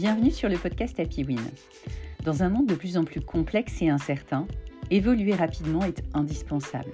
Bienvenue 0.00 0.30
sur 0.30 0.48
le 0.48 0.56
podcast 0.56 0.98
Happy 0.98 1.24
Win. 1.24 1.42
Dans 2.24 2.42
un 2.42 2.48
monde 2.48 2.64
de 2.64 2.74
plus 2.74 2.96
en 2.96 3.04
plus 3.04 3.20
complexe 3.20 3.82
et 3.82 3.90
incertain, 3.90 4.46
évoluer 4.90 5.34
rapidement 5.34 5.84
est 5.84 6.02
indispensable. 6.14 6.90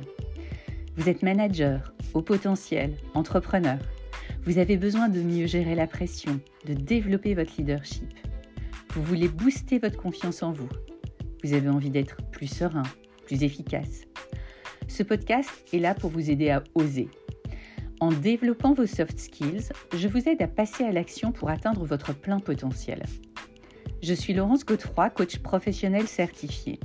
Vous 0.97 1.09
êtes 1.09 1.23
manager, 1.23 1.95
au 2.15 2.23
potentiel, 2.23 2.97
entrepreneur. 3.15 3.79
Vous 4.43 4.59
avez 4.59 4.77
besoin 4.77 5.09
de 5.09 5.21
mieux 5.21 5.47
gérer 5.47 5.77
la 5.77 5.87
pression, 5.87 6.41
de 6.65 6.75
développer 6.75 7.35
votre 7.35 7.53
leadership. 7.57 8.13
Vous 8.95 9.05
voulez 9.05 9.29
booster 9.29 9.79
votre 9.79 9.99
confiance 9.99 10.43
en 10.43 10.51
vous. 10.51 10.69
Vous 11.45 11.53
avez 11.53 11.69
envie 11.69 11.91
d'être 11.91 12.17
plus 12.33 12.49
serein, 12.49 12.83
plus 13.25 13.45
efficace. 13.45 14.03
Ce 14.89 15.05
podcast 15.05 15.51
est 15.73 15.79
là 15.79 15.95
pour 15.95 16.11
vous 16.11 16.29
aider 16.29 16.51
à 16.51 16.65
oser. 16.75 17.09
En 17.99 18.13
développant 18.13 18.75
vos 18.75 18.85
soft 18.85 19.19
skills, 19.19 19.73
je 19.95 20.07
vous 20.07 20.29
aide 20.29 20.43
à 20.43 20.47
passer 20.47 20.85
à 20.85 20.93
l'action 20.93 21.33
pour 21.33 21.49
atteindre 21.49 21.87
votre 21.87 22.15
plein 22.15 22.41
potentiel. 22.41 23.03
Je 24.03 24.13
suis 24.13 24.35
Laurence 24.35 24.67
Godefroy, 24.67 25.09
coach 25.09 25.39
professionnel 25.39 26.07
certifié. 26.07 26.79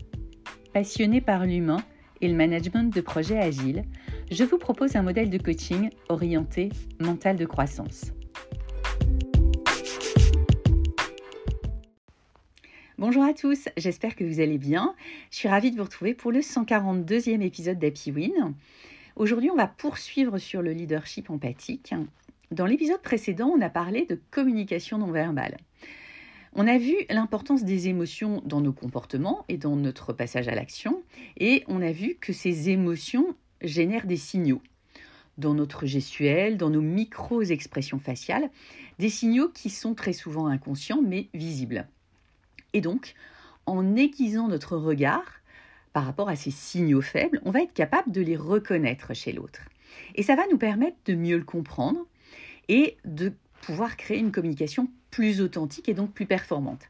Passionnée 0.74 1.20
par 1.20 1.46
l'humain 1.46 1.84
et 2.22 2.30
le 2.30 2.36
management 2.36 2.94
de 2.94 3.02
projets 3.02 3.40
agiles, 3.40 3.84
je 4.32 4.46
vous 4.46 4.58
propose 4.58 4.96
un 4.96 5.02
modèle 5.02 5.30
de 5.30 5.38
coaching 5.38 5.90
orienté 6.08 6.70
mental 7.02 7.36
de 7.36 7.46
croissance. 7.46 8.14
Bonjour 12.98 13.24
à 13.24 13.34
tous, 13.34 13.68
j'espère 13.76 14.16
que 14.16 14.24
vous 14.24 14.40
allez 14.40 14.60
bien. 14.60 14.96
Je 15.32 15.38
suis 15.38 15.50
ravie 15.50 15.72
de 15.72 15.76
vous 15.76 15.84
retrouver 15.84 16.14
pour 16.14 16.32
le 16.32 16.40
142e 16.40 17.42
épisode 17.42 17.80
d'Happy 17.80 18.12
Win. 18.12 18.54
Aujourd'hui, 19.16 19.50
on 19.52 19.56
va 19.56 19.68
poursuivre 19.68 20.38
sur 20.38 20.62
le 20.62 20.72
leadership 20.72 21.30
empathique. 21.30 21.94
Dans 22.52 22.66
l'épisode 22.66 23.02
précédent, 23.02 23.52
on 23.56 23.62
a 23.62 23.70
parlé 23.70 24.06
de 24.06 24.20
communication 24.32 24.98
non 24.98 25.12
verbale. 25.12 25.58
On 26.54 26.68
a 26.68 26.78
vu 26.78 26.96
l'importance 27.10 27.64
des 27.64 27.88
émotions 27.88 28.42
dans 28.46 28.62
nos 28.62 28.74
comportements 28.74 29.46
et 29.50 29.58
dans 29.58 29.76
notre 29.76 30.14
passage 30.14 30.48
à 30.48 30.56
l'action, 30.56 31.04
et 31.38 31.64
on 31.68 31.82
a 31.82 31.92
vu 31.92 32.16
que 32.20 32.34
ces 32.34 32.70
émotions 32.70 33.36
génèrent 33.62 34.08
des 34.08 34.18
signaux 34.18 34.62
dans 35.38 35.54
notre 35.54 35.86
gestuelle, 35.86 36.58
dans 36.58 36.70
nos 36.70 36.82
micro-expressions 36.82 38.00
faciales, 38.00 38.50
des 39.00 39.10
signaux 39.10 39.50
qui 39.50 39.70
sont 39.70 39.94
très 39.94 40.14
souvent 40.14 40.48
inconscients 40.48 41.02
mais 41.02 41.28
visibles. 41.34 41.88
Et 42.74 42.82
donc, 42.82 43.14
en 43.66 43.96
aiguisant 43.96 44.48
notre 44.48 44.78
regard 44.78 45.41
par 45.94 46.06
rapport 46.06 46.30
à 46.30 46.36
ces 46.36 46.52
signaux 46.52 47.02
faibles, 47.02 47.42
on 47.46 47.52
va 47.52 47.62
être 47.62 47.74
capable 47.74 48.12
de 48.12 48.22
les 48.22 48.38
reconnaître 48.38 49.14
chez 49.14 49.32
l'autre. 49.32 49.62
Et 50.16 50.24
ça 50.24 50.36
va 50.36 50.44
nous 50.50 50.58
permettre 50.58 50.98
de 51.06 51.16
mieux 51.16 51.38
le 51.38 51.44
comprendre 51.44 52.06
et 52.70 52.98
de 53.06 53.34
pouvoir 53.62 53.98
créer 53.98 54.20
une 54.20 54.32
communication 54.32 54.90
plus 55.12 55.42
authentique 55.42 55.90
et 55.90 55.94
donc 55.94 56.14
plus 56.14 56.26
performante. 56.26 56.90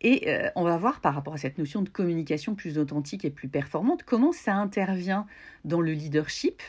Et 0.00 0.28
euh, 0.28 0.48
on 0.54 0.62
va 0.62 0.76
voir 0.76 1.00
par 1.00 1.14
rapport 1.14 1.34
à 1.34 1.38
cette 1.38 1.58
notion 1.58 1.82
de 1.82 1.88
communication 1.88 2.54
plus 2.54 2.78
authentique 2.78 3.24
et 3.24 3.30
plus 3.30 3.48
performante, 3.48 4.04
comment 4.04 4.32
ça 4.32 4.54
intervient 4.54 5.26
dans 5.64 5.80
le 5.80 5.92
leadership, 5.92 6.62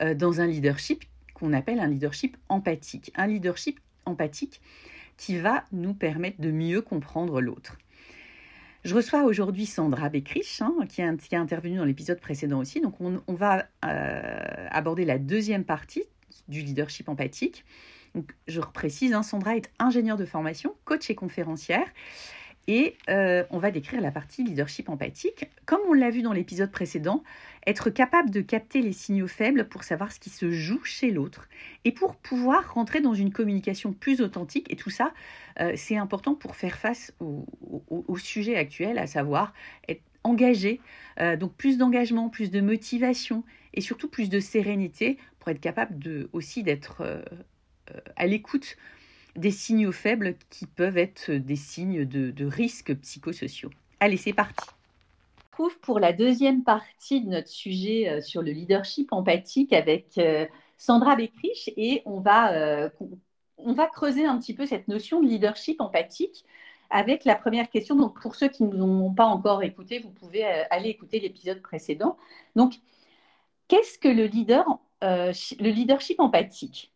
euh, 0.00 0.14
dans 0.14 0.40
un 0.40 0.46
leadership 0.46 1.04
qu'on 1.34 1.52
appelle 1.52 1.78
un 1.78 1.86
leadership 1.86 2.36
empathique. 2.48 3.12
Un 3.14 3.28
leadership 3.28 3.78
empathique 4.04 4.60
qui 5.16 5.38
va 5.38 5.64
nous 5.70 5.94
permettre 5.94 6.40
de 6.40 6.50
mieux 6.50 6.82
comprendre 6.82 7.40
l'autre. 7.40 7.78
Je 8.84 8.96
reçois 8.96 9.22
aujourd'hui 9.22 9.66
Sandra 9.66 10.08
Beckrich, 10.08 10.60
hein, 10.60 10.74
qui, 10.88 11.02
a, 11.02 11.16
qui, 11.16 11.36
a, 11.36 11.40
intervenu 11.40 11.76
dans 11.76 11.84
l'épisode 11.84 12.20
précédent 12.20 12.58
aussi. 12.58 12.80
Donc, 12.80 12.94
on, 13.00 13.34
va 13.34 13.66
euh, 13.84 14.66
aborder 14.70 15.04
la 15.04 15.18
deuxième 15.18 15.64
partie 15.64 16.02
du 16.48 16.62
leadership 16.62 17.08
empathique. 17.08 17.64
Je 18.48 18.60
reprécise, 18.60 19.14
hein, 19.14 19.22
Sandra 19.22 19.56
est 19.56 19.70
ingénieure 19.78 20.16
de 20.16 20.24
formation, 20.24 20.74
coach 20.84 21.08
et 21.10 21.14
conférencière. 21.14 21.86
Et 22.66 22.96
euh, 23.08 23.44
on 23.50 23.58
va 23.58 23.70
décrire 23.70 24.00
la 24.00 24.10
partie 24.10 24.42
leadership 24.42 24.88
empathique. 24.88 25.46
Comme 25.64 25.80
on 25.88 25.92
l'a 25.92 26.10
vu 26.10 26.22
dans 26.22 26.32
l'épisode 26.32 26.70
précédent, 26.70 27.22
être 27.66 27.90
capable 27.90 28.30
de 28.30 28.40
capter 28.40 28.82
les 28.82 28.92
signaux 28.92 29.28
faibles 29.28 29.68
pour 29.68 29.84
savoir 29.84 30.12
ce 30.12 30.18
qui 30.18 30.30
se 30.30 30.50
joue 30.50 30.82
chez 30.84 31.10
l'autre 31.10 31.48
et 31.84 31.92
pour 31.92 32.16
pouvoir 32.16 32.74
rentrer 32.74 33.00
dans 33.00 33.14
une 33.14 33.32
communication 33.32 33.92
plus 33.92 34.20
authentique. 34.20 34.70
Et 34.72 34.76
tout 34.76 34.90
ça, 34.90 35.12
euh, 35.60 35.72
c'est 35.76 35.96
important 35.96 36.34
pour 36.34 36.56
faire 36.56 36.78
face 36.78 37.12
au, 37.20 37.46
sujet 38.18 38.56
actuel, 38.56 38.98
à 38.98 39.06
savoir 39.06 39.52
être 39.88 40.02
engagé. 40.24 40.80
Euh, 41.20 41.36
donc 41.36 41.54
plus 41.54 41.78
d'engagement, 41.78 42.28
plus 42.28 42.50
de 42.50 42.60
motivation 42.60 43.44
et 43.74 43.80
surtout 43.80 44.08
plus 44.08 44.28
de 44.28 44.40
sérénité 44.40 45.18
pour 45.38 45.48
être 45.50 45.60
capable 45.60 45.98
de, 45.98 46.28
aussi 46.32 46.62
d'être 46.62 47.02
à 48.16 48.26
l'écoute 48.26 48.76
des 49.36 49.50
signaux 49.50 49.92
faibles 49.92 50.34
qui 50.50 50.66
peuvent 50.66 50.98
être 50.98 51.30
des 51.30 51.56
signes 51.56 52.04
de, 52.04 52.44
risques 52.44 52.94
psychosociaux. 52.96 53.70
Allez, 54.00 54.16
c'est 54.16 54.32
parti. 54.32 54.66
On 55.52 55.56
trouve 55.56 55.78
pour 55.80 56.00
la 56.00 56.14
deuxième 56.14 56.64
partie 56.64 57.20
de 57.20 57.28
notre 57.28 57.48
sujet 57.48 58.08
euh, 58.08 58.20
sur 58.22 58.40
le 58.40 58.52
leadership 58.52 59.12
empathique 59.12 59.74
avec 59.74 60.16
euh, 60.16 60.46
Sandra 60.78 61.14
Beckrich 61.14 61.70
et 61.76 62.00
on 62.06 62.20
va, 62.20 62.54
euh, 62.54 62.88
on 63.58 63.74
va 63.74 63.86
creuser 63.86 64.24
un 64.24 64.38
petit 64.38 64.54
peu 64.54 64.64
cette 64.64 64.88
notion 64.88 65.20
de 65.20 65.26
leadership 65.26 65.82
empathique 65.82 66.46
avec 66.88 67.26
la 67.26 67.34
première 67.34 67.68
question. 67.68 67.96
Donc, 67.96 68.18
pour 68.22 68.34
ceux 68.34 68.48
qui 68.48 68.64
ne 68.64 68.74
nous 68.74 68.84
ont 68.84 69.12
pas 69.12 69.26
encore 69.26 69.62
écouté, 69.62 69.98
vous 69.98 70.10
pouvez 70.10 70.42
aller 70.44 70.88
écouter 70.88 71.20
l'épisode 71.20 71.60
précédent. 71.60 72.16
Donc, 72.56 72.76
qu'est-ce 73.68 73.98
que 73.98 74.08
le, 74.08 74.24
leader, 74.24 74.64
le 75.02 75.70
leadership 75.70 76.18
empathique? 76.18 76.92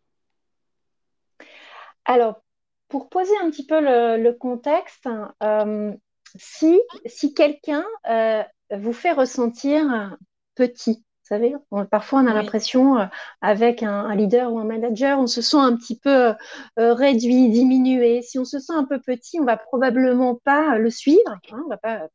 Alors, 2.05 2.41
pour 2.87 3.09
poser 3.09 3.37
un 3.43 3.49
petit 3.51 3.65
peu 3.65 3.79
le, 3.81 4.31
contexte, 4.31 5.07
euh, 5.43 5.93
si, 6.35 6.79
si 7.05 7.33
quelqu'un 7.33 7.85
euh, 8.09 8.43
vous 8.71 8.93
fait 8.93 9.11
ressentir 9.11 10.17
petit, 10.55 10.93
vous 10.93 11.35
savez, 11.35 11.55
parfois 11.91 12.21
on 12.21 12.27
a 12.27 12.33
l'impression, 12.33 12.99
euh, 12.99 13.05
avec 13.41 13.83
un, 13.83 14.13
leader 14.15 14.51
ou 14.51 14.59
un 14.59 14.63
manager, 14.63 15.19
on 15.19 15.27
se 15.27 15.41
sent 15.41 15.57
un 15.57 15.75
petit 15.75 15.97
peu 15.99 16.33
réduit, 16.77 17.49
diminué. 17.49 18.21
Si 18.21 18.39
on 18.39 18.45
se 18.45 18.59
sent 18.59 18.73
un 18.73 18.85
peu 18.85 18.99
petit, 18.99 19.39
on 19.39 19.45
va 19.45 19.57
probablement 19.57 20.35
pas 20.43 20.77
le 20.77 20.89
suivre, 20.89 21.37
hein, 21.51 21.61
on 21.65 21.69
va 21.69 21.77
pas 21.77 22.07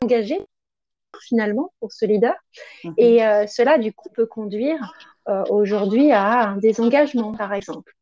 s'engager 0.00 0.40
finalement 1.20 1.72
pour 1.80 1.92
ce 1.92 2.04
leader. 2.06 2.34
Mhm. 2.84 2.94
Et 2.96 3.18
cela, 3.48 3.78
du 3.78 3.92
coup, 3.92 4.08
peut 4.10 4.26
conduire 4.26 4.94
aujourd'hui 5.50 6.12
à 6.12 6.50
un 6.50 6.56
désengagement, 6.56 7.34
par 7.34 7.52
exemple. 7.52 7.92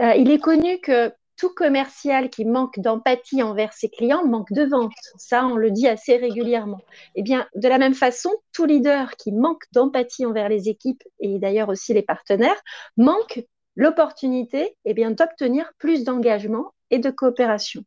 Euh, 0.00 0.14
il 0.14 0.30
est 0.30 0.38
connu 0.38 0.80
que 0.80 1.12
tout 1.42 1.52
commercial 1.52 2.30
qui 2.30 2.44
manque 2.44 2.78
d'empathie 2.78 3.42
envers 3.42 3.72
ses 3.72 3.88
clients 3.88 4.24
manque 4.24 4.52
de 4.52 4.62
vente. 4.62 4.92
Ça, 5.16 5.44
on 5.44 5.56
le 5.56 5.72
dit 5.72 5.88
assez 5.88 6.16
régulièrement. 6.16 6.78
Eh 7.16 7.22
bien, 7.24 7.48
de 7.56 7.66
la 7.66 7.78
même 7.78 7.94
façon, 7.94 8.30
tout 8.52 8.64
leader 8.64 9.16
qui 9.16 9.32
manque 9.32 9.64
d'empathie 9.72 10.24
envers 10.24 10.48
les 10.48 10.68
équipes 10.68 11.02
et 11.18 11.40
d'ailleurs 11.40 11.68
aussi 11.68 11.94
les 11.94 12.02
partenaires 12.02 12.62
manque 12.96 13.44
l'opportunité 13.74 14.76
eh 14.84 14.94
d'obtenir 14.94 15.72
plus 15.78 16.04
d'engagement 16.04 16.74
et 16.90 17.00
de 17.00 17.10
coopération. 17.10 17.82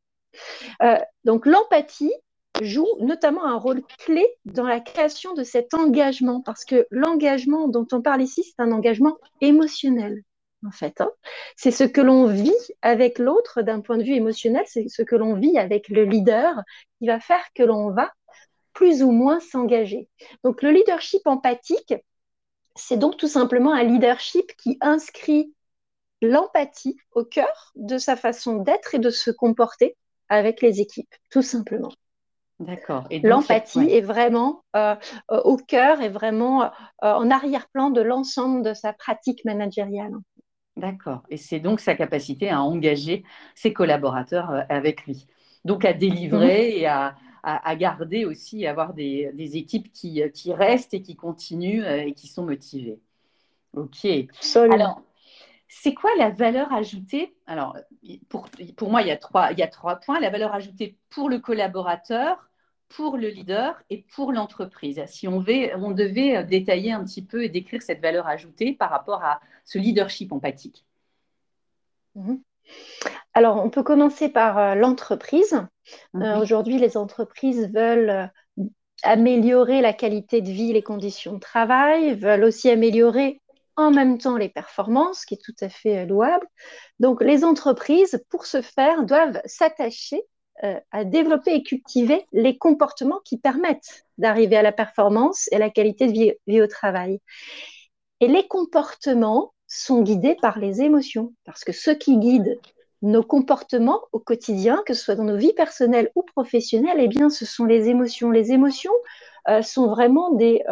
Euh, 0.83 0.97
donc, 1.23 1.45
l'empathie 1.45 2.13
joue 2.61 2.89
notamment 2.99 3.45
un 3.45 3.55
rôle 3.55 3.83
clé 3.99 4.27
dans 4.43 4.67
la 4.67 4.81
création 4.81 5.33
de 5.33 5.43
cet 5.45 5.73
engagement 5.73 6.41
parce 6.41 6.65
que 6.65 6.87
l'engagement 6.91 7.69
dont 7.69 7.87
on 7.93 8.01
parle 8.01 8.21
ici, 8.21 8.43
c'est 8.43 8.61
un 8.61 8.73
engagement 8.73 9.15
émotionnel 9.39 10.23
en 10.65 10.71
fait. 10.71 11.01
Hein. 11.01 11.11
C'est 11.55 11.71
ce 11.71 11.83
que 11.83 12.01
l'on 12.01 12.27
vit 12.27 12.53
avec 12.81 13.19
l'autre 13.19 13.61
d'un 13.61 13.81
point 13.81 13.97
de 13.97 14.03
vue 14.03 14.15
émotionnel, 14.15 14.63
c'est 14.67 14.87
ce 14.89 15.01
que 15.01 15.15
l'on 15.15 15.35
vit 15.35 15.57
avec 15.57 15.89
le 15.89 16.03
leader 16.03 16.61
qui 16.99 17.07
va 17.07 17.19
faire 17.19 17.43
que 17.53 17.63
l'on 17.63 17.91
va 17.91 18.11
plus 18.73 19.03
ou 19.03 19.11
moins 19.11 19.39
s'engager. 19.39 20.09
Donc 20.43 20.61
le 20.61 20.71
leadership 20.71 21.21
empathique, 21.25 21.95
c'est 22.75 22.97
donc 22.97 23.17
tout 23.17 23.27
simplement 23.27 23.73
un 23.73 23.83
leadership 23.83 24.51
qui 24.57 24.77
inscrit 24.81 25.53
l'empathie 26.21 26.97
au 27.13 27.23
cœur 27.23 27.71
de 27.75 27.97
sa 27.97 28.15
façon 28.15 28.57
d'être 28.57 28.95
et 28.95 28.99
de 28.99 29.09
se 29.09 29.31
comporter 29.31 29.95
avec 30.29 30.61
les 30.61 30.81
équipes, 30.81 31.13
tout 31.29 31.41
simplement. 31.41 31.91
D'accord. 32.59 33.05
L'empathie 33.11 33.91
est 33.91 34.01
vraiment 34.01 34.63
euh, 34.77 34.95
au 35.29 35.57
cœur 35.57 36.01
et 36.01 36.07
vraiment 36.07 36.63
euh, 36.63 36.69
en 37.01 37.29
arrière-plan 37.29 37.89
de 37.89 38.01
l'ensemble 38.01 38.63
de 38.63 38.73
sa 38.73 38.93
pratique 38.93 39.43
managériale. 39.43 40.13
D'accord. 40.77 41.23
Et 41.29 41.37
c'est 41.37 41.59
donc 41.59 41.79
sa 41.79 41.95
capacité 41.95 42.49
à 42.49 42.61
engager 42.61 43.23
ses 43.53 43.71
collaborateurs 43.71 44.51
euh, 44.51 44.61
avec 44.69 45.05
lui. 45.05 45.27
Donc 45.63 45.85
à 45.85 45.93
délivrer 45.93 46.71
mhm. 46.71 46.81
et 46.81 46.85
à, 46.85 47.15
garder 47.75 48.25
aussi, 48.25 48.65
à 48.65 48.71
avoir 48.71 48.93
des, 48.93 49.57
équipes 49.57 49.91
qui, 49.91 50.21
qui, 50.33 50.53
restent 50.53 50.93
et 50.93 51.01
qui 51.01 51.15
continuent 51.15 51.83
euh, 51.83 52.07
et 52.07 52.13
qui 52.13 52.27
sont 52.27 52.43
motivées. 52.43 52.99
Ok. 53.73 54.05
Alors, 54.71 55.01
c'est 55.67 55.93
quoi 55.93 56.09
la 56.17 56.29
valeur 56.29 56.71
ajoutée? 56.73 57.35
Alors, 57.47 57.77
pour, 58.29 58.49
pour 58.75 58.89
moi, 58.89 59.01
il 59.01 59.07
y, 59.07 59.11
a 59.11 59.17
trois, 59.17 59.51
il 59.51 59.59
y 59.59 59.63
a 59.63 59.67
trois 59.67 59.97
points. 59.97 60.19
La 60.19 60.29
valeur 60.29 60.53
ajoutée 60.53 60.97
pour 61.09 61.29
le 61.29 61.39
collaborateur, 61.39 62.49
pour 62.89 63.17
le 63.17 63.29
leader 63.29 63.81
et 63.89 64.05
pour 64.15 64.31
l'entreprise. 64.31 65.01
Si 65.07 65.27
on, 65.27 65.43
on 65.77 65.91
devait 65.91 66.37
euh, 66.37 66.43
détailler 66.43 66.91
un 66.91 67.03
petit 67.03 67.23
peu 67.23 67.43
et 67.43 67.49
décrire 67.49 67.81
cette 67.81 68.01
valeur 68.01 68.27
ajoutée 68.27 68.73
par 68.73 68.89
rapport 68.89 69.23
à 69.23 69.39
ce 69.65 69.77
leadership 69.77 70.31
empathique. 70.31 70.85
Mhm. 72.15 72.39
alors, 73.33 73.57
on 73.57 73.69
peut 73.69 73.83
commencer 73.83 74.29
par 74.29 74.75
l'entreprise. 74.75 75.61
Mhm. 76.13 76.39
Aujourd'hui, 76.39 76.77
les 76.77 76.95
entreprises 76.95 77.69
veulent 77.73 78.31
améliorer 79.03 79.81
la 79.81 79.93
qualité 79.93 80.41
de 80.41 80.49
vie, 80.49 80.73
les 80.73 80.81
conditions 80.81 81.33
de 81.33 81.39
travail, 81.39 82.15
veulent 82.15 82.43
aussi 82.43 82.69
améliorer 82.69 83.41
en 83.77 83.91
même 83.91 84.17
temps 84.17 84.37
les 84.37 84.49
performances, 84.49 85.21
ce 85.21 85.25
qui 85.25 85.33
est 85.35 85.43
tout 85.43 85.55
à 85.61 85.69
fait 85.69 85.99
euh, 85.99 86.05
louable. 86.05 86.47
Donc 86.99 87.21
les 87.21 87.43
entreprises, 87.43 88.23
pour 88.29 88.45
ce 88.45 88.61
faire, 88.61 89.03
doivent 89.03 89.41
s'attacher 89.45 90.21
euh, 90.63 90.79
à 90.91 91.03
développer 91.03 91.53
et 91.55 91.63
cultiver 91.63 92.25
les 92.31 92.57
comportements 92.57 93.19
qui 93.25 93.37
permettent 93.37 94.05
d'arriver 94.17 94.57
à 94.57 94.61
la 94.61 94.71
performance 94.71 95.47
et 95.51 95.57
la 95.57 95.69
qualité 95.69 96.07
de 96.07 96.35
vie, 96.47 96.61
au 96.61 96.67
travail. 96.67 97.19
Et 98.21 98.27
les 98.27 98.47
comportements 98.47 99.53
sont 99.67 100.01
guidés 100.01 100.37
par 100.41 100.59
les 100.59 100.81
émotions, 100.81 101.33
parce 101.43 101.63
que 101.63 101.73
ce 101.73 101.91
qui 101.91 102.17
guide 102.17 102.59
nos 103.01 103.23
comportements 103.23 104.01
au 104.13 104.19
quotidien, 104.19 104.81
que 104.85 104.93
ce 104.93 105.03
soit 105.03 105.15
dans 105.15 105.25
nos 105.25 105.37
vies 105.37 105.53
personnelles 105.53 106.11
ou 106.15 106.23
professionnelles, 106.23 106.97
eh 106.99 107.07
bien, 107.07 107.29
ce 107.29 107.45
sont 107.45 107.65
les 107.65 107.89
émotions. 107.89 108.31
Les 108.31 108.51
émotions 108.51 108.93
euh, 109.49 109.61
sont 109.61 109.87
vraiment 109.87 110.31
des, 110.31 110.63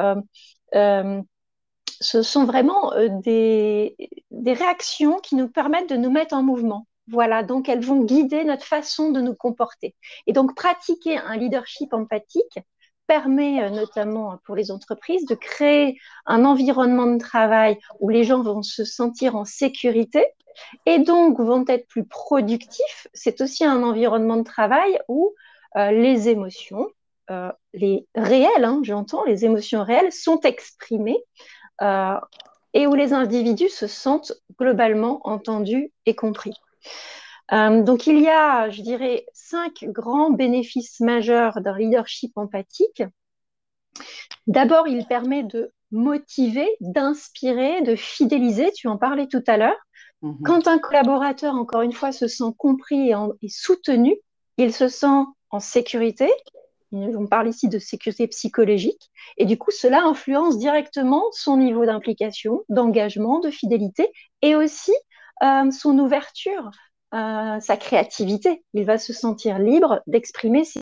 ce 2.04 2.22
sont 2.22 2.46
vraiment 2.46 2.94
euh, 2.94 3.08
des, 3.10 3.96
réactions 4.46 5.20
qui 5.20 5.36
nous 5.36 5.48
permettent 5.48 5.90
de 5.90 5.96
nous 5.96 6.12
mettre 6.12 6.36
en 6.36 6.44
mouvement. 6.44 6.86
Voilà, 7.08 7.44
donc 7.44 7.68
elles 7.68 7.84
vont 7.84 8.04
guider 8.04 8.44
notre 8.44 8.66
façon 8.66 9.12
de 9.12 9.20
nous 9.20 9.36
comporter. 9.36 9.96
Et 10.28 10.34
donc 10.34 10.56
pratiquer 10.56 11.18
un 11.18 11.36
leadership 11.36 11.94
empathique 11.94 12.60
permet 13.08 13.62
euh, 13.62 13.70
notamment 13.70 14.38
pour 14.46 14.56
les 14.56 14.72
entreprises 14.72 15.26
de 15.26 15.36
créer 15.36 16.00
un 16.26 16.46
environnement 16.46 17.08
de 17.08 17.18
travail 17.18 17.78
où 18.00 18.10
les 18.10 18.24
gens 18.24 18.42
vont 18.42 18.62
se 18.62 18.86
sentir 18.86 19.36
en 19.36 19.44
sécurité 19.44 20.26
et 20.86 21.00
donc 21.00 21.40
vont 21.40 21.66
être 21.68 21.88
plus 21.88 22.06
productifs. 22.06 23.08
C'est 23.14 23.42
aussi 23.42 23.66
un 23.66 23.84
environnement 23.84 24.38
de 24.38 24.44
travail 24.44 24.98
où 25.10 25.34
euh, 25.76 25.92
les 25.92 26.30
émotions, 26.30 26.88
les 27.74 28.06
réelles, 28.14 28.64
hein, 28.64 28.82
j'entends, 28.84 29.24
les 29.24 29.44
émotions 29.44 29.84
réelles 29.84 30.12
sont 30.12 30.40
exprimées 30.42 31.18
euh, 31.82 32.20
et 32.74 32.88
où 32.88 32.96
les 32.96 33.14
individus 33.14 33.70
se 33.70 33.88
sentent 33.88 34.34
globalement 34.58 35.20
entendus 35.28 35.92
et 36.06 36.16
compris. 36.16 36.54
Euh, 37.52 37.84
donc 37.84 38.08
il 38.08 38.20
y 38.20 38.30
a, 38.30 38.70
je 38.70 38.82
dirais, 38.82 39.26
cinq 39.34 39.84
grands 39.84 40.32
bénéfices 40.32 41.00
majeurs 41.00 41.62
d'un 41.62 41.78
leadership 41.78 42.32
empathique. 42.38 43.04
D'abord, 44.48 44.88
il 44.88 45.06
permet 45.06 45.44
de 45.44 45.72
motiver, 45.92 46.68
d'inspirer, 46.80 47.82
de 47.82 47.96
fidéliser, 47.96 48.72
tu 48.72 48.88
en 48.88 48.98
parlais 48.98 49.28
tout 49.28 49.44
à 49.48 49.58
l'heure. 49.58 49.78
Mhm. 50.22 50.38
Quand 50.44 50.68
un 50.68 50.80
collaborateur, 50.80 51.56
encore 51.56 51.82
une 51.82 51.94
fois, 51.94 52.12
se 52.12 52.28
sent 52.28 52.54
compris 52.58 53.12
et 53.12 53.50
soutenu, 53.50 54.18
il 54.58 54.74
se 54.74 54.88
sent 54.88 55.24
en 55.50 55.60
sécurité, 55.60 56.32
on 56.94 57.28
parle 57.28 57.50
ici 57.50 57.68
de 57.70 57.80
sécurité 57.80 58.28
psychologique. 58.28 59.12
Et 59.38 59.46
du 59.46 59.58
coup, 59.58 59.72
cela 59.72 60.04
influence 60.04 60.58
directement 60.58 61.24
son 61.32 61.58
niveau 61.58 61.86
d'implication, 61.86 62.64
d'engagement, 62.70 63.40
de 63.40 63.50
fidélité 63.50 64.12
et 64.42 64.56
aussi 64.56 64.94
euh, 65.42 65.72
son 65.72 65.98
ouverture, 66.00 66.70
euh, 67.14 67.60
sa 67.60 67.78
créativité. 67.78 68.64
Il 68.74 68.86
va 68.86 68.98
se 68.98 69.14
sentir 69.14 69.60
libre 69.60 70.02
d'exprimer 70.08 70.64
ses 70.64 70.82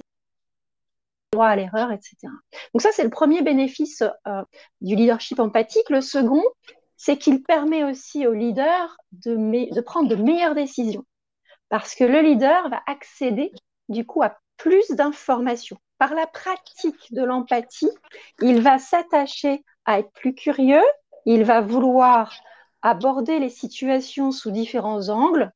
droits 1.33 1.47
à 1.47 1.55
l'erreur, 1.55 1.91
etc. 1.91 2.15
Donc 2.73 2.81
ça, 2.81 2.89
c'est 2.91 3.03
le 3.03 3.09
premier 3.09 3.41
bénéfice 3.41 4.03
euh, 4.27 4.43
du 4.81 4.95
leadership 4.95 5.39
empathique. 5.39 5.89
Le 5.89 6.01
second, 6.01 6.43
c'est 6.97 7.17
qu'il 7.17 7.43
permet 7.43 7.83
aussi 7.83 8.27
au 8.27 8.33
leader 8.33 8.97
de, 9.13 9.35
de 9.73 9.81
prendre 9.81 10.09
de 10.09 10.15
meilleures 10.15 10.55
décisions. 10.55 11.05
Parce 11.69 11.95
que 11.95 12.03
le 12.03 12.19
leader 12.21 12.69
va 12.69 12.81
accéder 12.85 13.51
du 13.87 14.05
coup 14.05 14.21
à 14.23 14.37
plus 14.57 14.89
d'informations 14.91 15.77
par 15.97 16.15
la 16.15 16.25
pratique 16.25 17.13
de 17.13 17.23
l'empathie, 17.23 17.91
il 18.41 18.61
va 18.61 18.79
s'attacher 18.79 19.63
à 19.85 19.99
être 19.99 20.11
plus 20.13 20.33
curieux, 20.33 20.83
il 21.25 21.43
va 21.43 21.61
vouloir 21.61 22.33
aborder 22.81 23.39
les 23.39 23.49
situations 23.49 24.31
sous 24.31 24.51
différents 24.51 25.09
angles, 25.09 25.51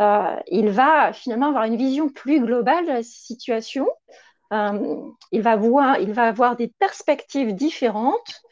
euh, 0.00 0.36
il 0.46 0.70
va 0.70 1.12
finalement 1.12 1.48
avoir 1.48 1.64
une 1.64 1.76
vision 1.76 2.08
plus 2.08 2.40
globale 2.40 2.86
de 2.86 2.92
la 2.92 3.02
situation, 3.02 3.86
euh, 4.52 4.96
il, 5.30 5.42
va 5.42 5.56
voir, 5.56 5.98
il 6.00 6.12
va 6.12 6.24
avoir 6.24 6.56
des 6.56 6.68
perspectives 6.78 7.54
différentes 7.54 8.42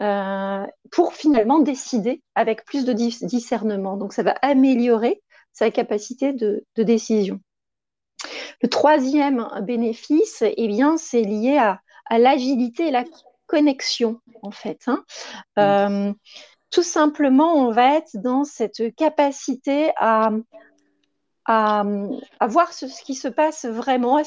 euh, 0.00 0.66
pour 0.90 1.12
finalement 1.12 1.58
décider 1.58 2.22
avec 2.34 2.64
plus 2.64 2.84
de 2.84 2.92
discernement. 2.92 3.96
Donc 3.96 4.12
ça 4.12 4.22
va 4.22 4.34
améliorer 4.42 5.22
sa 5.52 5.70
capacité 5.70 6.32
de 6.32 6.64
décision. 6.76 7.40
Le 8.62 8.68
troisième 8.68 9.46
bénéfice, 9.62 10.42
eh 10.42 10.68
bien, 10.68 10.96
c'est 10.96 11.22
lié 11.22 11.58
à, 11.58 11.80
l'agilité 12.10 12.88
et 12.88 12.90
la 12.90 13.04
connexion, 13.46 14.20
en 14.42 14.50
fait. 14.50 14.86
Hein. 14.86 16.14
Tout 16.74 16.82
simplement, 16.82 17.54
on 17.54 17.70
va 17.70 17.94
être 17.94 18.16
dans 18.16 18.44
cette 18.44 18.94
capacité 18.96 19.92
à, 19.96 20.30
à, 21.46 21.84
voir 22.48 22.72
ce, 22.72 22.86
qui 23.04 23.14
se 23.14 23.28
passe 23.28 23.64
vraiment, 23.64 24.20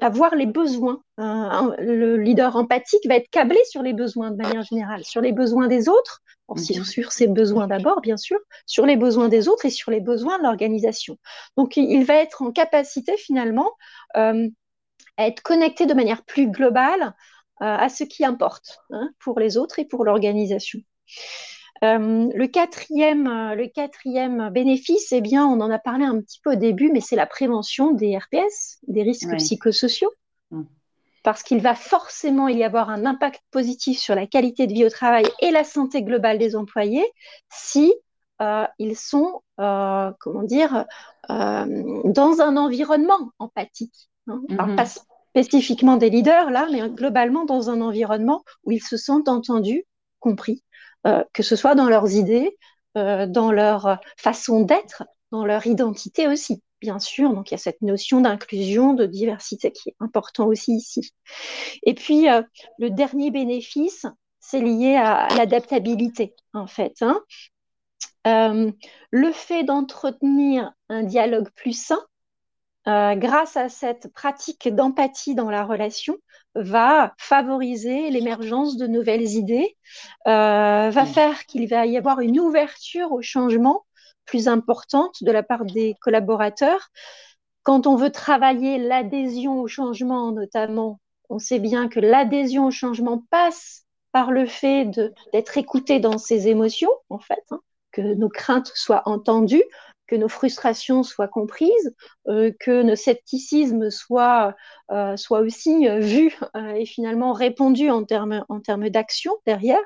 à, 0.00 0.10
voir 0.10 0.34
les 0.34 0.46
besoins. 0.46 1.02
Euh, 1.18 1.74
le 1.78 2.18
leader 2.18 2.54
empathique 2.56 3.06
va 3.08 3.16
être 3.16 3.30
câblé 3.30 3.58
sur 3.70 3.82
les 3.82 3.94
besoins 3.94 4.30
de 4.30 4.36
manière 4.36 4.62
générale, 4.62 5.04
sur 5.04 5.22
les 5.22 5.32
besoins 5.32 5.68
des 5.68 5.88
autres, 5.88 6.22
Mhm. 6.56 6.84
sur 6.84 7.12
ses 7.12 7.28
besoins 7.28 7.66
d'abord, 7.66 8.00
bien 8.00 8.16
sûr, 8.16 8.38
sur 8.66 8.84
les 8.86 8.96
besoins 8.96 9.28
des 9.28 9.48
autres 9.48 9.66
et 9.66 9.70
sur 9.70 9.90
les 9.90 10.00
besoins 10.00 10.38
de 10.38 10.42
l'organisation. 10.42 11.16
Donc, 11.56 11.76
il 11.76 12.04
va 12.04 12.14
être 12.14 12.42
en 12.42 12.52
capacité 12.52 13.16
finalement 13.16 13.70
euh, 14.16 14.48
à 15.16 15.26
être 15.26 15.42
connecté 15.42 15.86
de 15.86 15.94
manière 15.94 16.24
plus 16.24 16.48
globale 16.48 17.14
euh, 17.62 17.66
à 17.66 17.88
ce 17.88 18.04
qui 18.04 18.24
importe 18.24 18.80
hein, 18.90 19.10
pour 19.20 19.38
les 19.38 19.56
autres 19.56 19.78
et 19.78 19.84
pour 19.84 20.04
l'organisation. 20.04 20.80
Euh, 21.82 22.28
le, 22.34 22.46
quatrième, 22.46 23.54
le 23.54 23.66
quatrième 23.68 24.50
bénéfice, 24.50 25.12
eh 25.12 25.20
bien, 25.20 25.46
on 25.46 25.60
en 25.60 25.70
a 25.70 25.78
parlé 25.78 26.04
un 26.04 26.20
petit 26.20 26.40
peu 26.42 26.52
au 26.52 26.56
début, 26.56 26.90
mais 26.92 27.00
c'est 27.00 27.16
la 27.16 27.26
prévention 27.26 27.92
des 27.92 28.18
RPS, 28.18 28.80
des 28.86 29.02
risques 29.02 29.34
psychosociaux. 29.36 30.12
Mm 30.50 30.64
parce 31.22 31.42
qu'il 31.42 31.60
va 31.60 31.74
forcément 31.74 32.48
y 32.48 32.64
avoir 32.64 32.90
un 32.90 33.04
impact 33.04 33.42
positif 33.50 33.98
sur 33.98 34.14
la 34.14 34.26
qualité 34.26 34.66
de 34.66 34.72
vie 34.72 34.84
au 34.84 34.90
travail 34.90 35.24
et 35.40 35.50
la 35.50 35.64
santé 35.64 36.02
globale 36.02 36.38
des 36.38 36.56
employés 36.56 37.06
si 37.50 37.92
euh, 38.40 38.64
ils 38.78 38.96
sont, 38.96 39.42
euh, 39.60 40.10
comment 40.18 40.42
dire, 40.42 40.86
euh, 41.28 42.00
dans 42.04 42.40
un 42.40 42.56
environnement 42.56 43.32
empathique. 43.38 44.08
Hein. 44.26 44.42
Mhm. 44.48 44.76
pas 44.76 44.86
spécifiquement 45.30 45.96
des 45.96 46.10
leaders 46.10 46.50
là, 46.50 46.66
mais 46.72 46.88
globalement 46.88 47.44
dans 47.44 47.68
un 47.70 47.80
environnement 47.80 48.42
où 48.64 48.72
ils 48.72 48.82
se 48.82 48.96
sentent 48.96 49.28
entendus, 49.28 49.84
compris, 50.20 50.62
que 51.04 51.42
ce 51.42 51.56
soit 51.56 51.74
dans 51.74 51.88
leurs 51.88 52.12
idées, 52.12 52.56
dans 52.94 53.52
leur 53.52 53.98
façon 54.16 54.62
d'être, 54.62 55.04
dans 55.32 55.44
leur 55.44 55.66
identité 55.66 56.28
aussi 56.28 56.62
bien 56.80 56.98
sûr. 56.98 57.32
Donc 57.32 57.50
il 57.50 57.54
y 57.54 57.56
a 57.56 57.58
cette 57.58 57.82
notion 57.82 58.20
d'inclusion, 58.20 58.94
de 58.94 59.06
diversité 59.06 59.70
qui 59.70 59.90
est 59.90 59.96
important 60.00 60.46
aussi 60.46 60.74
ici. 60.74 61.12
Et 61.84 61.94
puis 61.94 62.28
euh, 62.28 62.42
le 62.78 62.90
dernier 62.90 63.30
bénéfice, 63.30 64.06
c'est 64.40 64.60
lié 64.60 64.96
à, 64.96 65.28
l'adaptabilité 65.36 66.34
en 66.54 66.66
fait. 66.66 67.02
Hein. 67.02 67.20
Euh, 68.26 68.70
le 69.10 69.32
fait 69.32 69.64
d'entretenir 69.64 70.72
un 70.88 71.02
dialogue 71.02 71.50
plus 71.54 71.78
sain, 71.78 72.00
euh, 72.88 73.14
grâce 73.14 73.56
à 73.56 73.68
cette 73.68 74.12
pratique 74.12 74.74
d'empathie 74.74 75.34
dans 75.34 75.50
la 75.50 75.64
relation, 75.64 76.16
va 76.54 77.14
favoriser 77.18 78.10
l'émergence 78.10 78.76
de 78.76 78.86
nouvelles 78.86 79.28
idées, 79.28 79.76
va 80.26 80.90
mmh. 80.90 81.06
faire 81.06 81.46
qu'il 81.46 81.68
va 81.68 81.86
y 81.86 81.96
avoir 81.96 82.20
une 82.20 82.40
ouverture 82.40 83.12
au 83.12 83.22
changement 83.22 83.84
plus 84.30 84.48
importante 84.48 85.22
de 85.22 85.32
la 85.32 85.42
part 85.42 85.64
des 85.64 85.96
collaborateurs. 86.00 86.88
Quand 87.62 87.86
on 87.86 87.96
veut 87.96 88.10
travailler 88.10 88.78
l'adhésion 88.78 89.60
au 89.60 89.68
changement, 89.68 90.32
notamment, 90.32 91.00
on 91.28 91.38
sait 91.38 91.58
bien 91.58 91.88
que 91.88 92.00
l'adhésion 92.00 92.66
au 92.66 92.70
changement 92.70 93.24
passe 93.30 93.84
par 94.12 94.30
le 94.30 94.46
fait 94.46 94.86
d'être 95.32 95.58
écouté 95.58 96.00
dans 96.00 96.18
ses 96.18 96.48
émotions, 96.48 96.90
en 97.10 97.18
fait, 97.18 97.44
hein, 97.50 97.60
que 97.92 98.00
nos 98.00 98.28
craintes 98.28 98.72
soient 98.74 99.02
entendues, 99.06 99.64
que 100.10 100.16
nos 100.16 100.28
frustrations 100.28 101.04
soient 101.04 101.28
comprises, 101.28 101.94
euh, 102.26 102.50
que 102.58 102.82
nos 102.82 102.96
scepticismes 102.96 103.90
soient, 103.90 104.56
euh, 104.90 105.16
aussi 105.30 105.88
euh, 105.88 106.00
vus 106.00 106.36
et 106.76 106.84
finalement 106.84 107.32
répondus 107.32 107.90
en 107.90 108.02
termes 108.04 108.44
en 108.48 108.60
termes 108.60 108.88
d'action 108.90 109.32
derrière. 109.46 109.78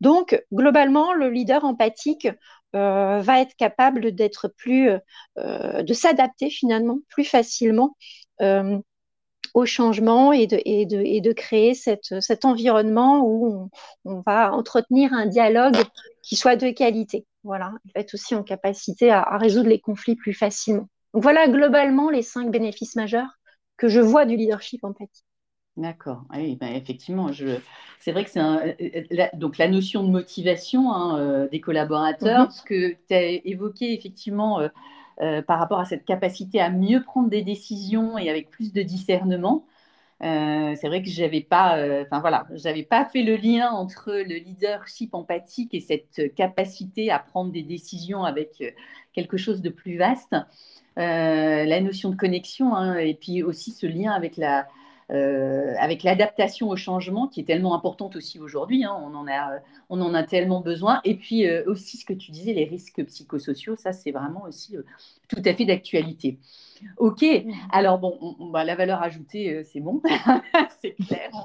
Donc, 0.00 0.42
globalement, 0.50 1.12
le 1.12 1.28
leader 1.28 1.66
empathique 1.66 2.28
euh, 2.74 3.20
va 3.20 3.40
être 3.40 3.54
capable 3.56 4.12
d'être 4.12 4.48
plus, 4.48 4.90
euh, 5.38 5.82
de 5.82 5.92
s'adapter 5.92 6.48
finalement 6.48 6.98
plus 7.10 7.24
facilement 7.24 7.94
euh, 8.40 8.78
au 9.54 9.66
changement 9.66 10.32
et 10.32 10.46
de, 10.46 10.60
et 10.64 10.86
de, 10.86 10.98
et 10.98 11.20
de 11.20 11.32
créer 11.32 11.74
cette, 11.74 12.20
cet 12.20 12.44
environnement 12.44 13.20
où 13.24 13.70
on, 14.04 14.20
va 14.26 14.52
entretenir 14.52 15.12
un 15.12 15.26
dialogue 15.26 15.76
qui 16.22 16.36
soit 16.36 16.56
de 16.56 16.70
qualité. 16.70 17.26
Voilà, 17.44 17.72
il 17.84 17.92
va 17.94 18.00
être 18.00 18.14
aussi 18.14 18.34
en 18.34 18.42
capacité 18.42 19.10
à, 19.10 19.36
résoudre 19.38 19.68
les 19.68 19.80
conflits 19.80 20.16
plus 20.16 20.34
facilement. 20.34 20.88
Donc 21.14 21.22
voilà 21.22 21.48
globalement 21.48 22.10
les 22.10 22.22
cinq 22.22 22.50
bénéfices 22.50 22.96
majeurs 22.96 23.38
que 23.76 23.88
je 23.88 24.00
vois 24.00 24.26
du 24.26 24.36
leadership 24.36 24.84
empathique. 24.84 25.24
D'accord. 25.76 26.24
Oui, 26.34 26.56
ben, 26.56 26.74
effectivement, 26.74 27.32
je... 27.32 27.60
c'est 28.00 28.10
vrai 28.10 28.24
que 28.24 28.30
c'est 28.30 28.40
un... 28.40 28.60
la... 29.10 29.30
donc 29.34 29.58
la 29.58 29.68
notion 29.68 30.02
de 30.02 30.10
motivation 30.10 30.92
hein, 30.92 31.20
euh, 31.20 31.48
des 31.48 31.60
collaborateurs, 31.60 32.48
mm-hmm. 32.48 32.50
ce 32.50 32.62
que 32.62 32.90
tu 32.90 33.14
as 33.14 33.46
évoqué 33.46 33.94
effectivement 33.94 34.58
euh, 34.58 34.68
euh, 35.20 35.42
par 35.42 35.58
rapport 35.58 35.80
à 35.80 35.84
cette 35.84 36.04
capacité 36.04 36.60
à 36.60 36.70
mieux 36.70 37.02
prendre 37.02 37.28
des 37.28 37.42
décisions 37.42 38.18
et 38.18 38.30
avec 38.30 38.50
plus 38.50 38.72
de 38.72 38.82
discernement. 38.82 39.66
c'est 40.20 40.86
vrai 40.88 41.02
que 41.02 41.08
j'avais 41.08 41.40
pas, 41.40 41.76
enfin 42.02 42.20
voilà, 42.20 42.46
j'avais 42.52 42.82
pas 42.82 43.04
fait 43.04 43.22
le 43.22 43.36
lien 43.36 43.70
entre 43.70 44.10
le 44.12 44.36
leadership 44.36 45.14
empathique 45.14 45.74
et 45.74 45.80
cette 45.80 46.34
capacité 46.34 47.10
à 47.10 47.18
prendre 47.20 47.52
des 47.52 47.62
décisions 47.62 48.24
avec 48.24 48.62
quelque 49.12 49.36
chose 49.36 49.62
de 49.62 49.70
plus 49.70 49.96
vaste. 49.96 50.34
la 50.96 51.80
notion 51.80 52.10
de 52.10 52.16
connexion 52.16 52.74
hein, 52.74 52.96
et 52.96 53.14
puis 53.14 53.44
aussi 53.44 53.70
ce 53.70 53.86
lien 53.86 54.10
avec 54.12 54.36
la, 54.36 54.66
euh, 55.10 55.74
avec 55.78 56.02
l'adaptation 56.02 56.68
au 56.68 56.76
changement 56.76 57.28
qui 57.28 57.40
est 57.40 57.44
tellement 57.44 57.74
importante 57.74 58.14
aussi 58.16 58.38
aujourd'hui, 58.38 58.84
hein, 58.84 58.94
on, 59.02 59.14
en 59.14 59.26
a, 59.26 59.60
on 59.88 60.00
en 60.00 60.12
a 60.12 60.22
tellement 60.22 60.60
besoin. 60.60 61.00
Et 61.04 61.14
puis 61.16 61.46
euh, 61.46 61.64
aussi 61.66 61.96
ce 61.96 62.04
que 62.04 62.12
tu 62.12 62.30
disais, 62.30 62.52
les 62.52 62.64
risques 62.64 63.02
psychosociaux, 63.04 63.76
ça 63.76 63.92
c'est 63.92 64.10
vraiment 64.10 64.42
aussi 64.44 64.76
euh, 64.76 64.82
tout 65.28 65.42
à 65.44 65.54
fait 65.54 65.64
d'actualité. 65.64 66.38
Ok, 66.98 67.24
alors 67.72 67.98
bon, 67.98 68.36
bah, 68.52 68.64
la 68.64 68.76
valeur 68.76 69.02
ajoutée, 69.02 69.64
c'est 69.64 69.80
bon, 69.80 70.00
c'est 70.80 70.94
clair, 70.94 71.30
on 71.32 71.44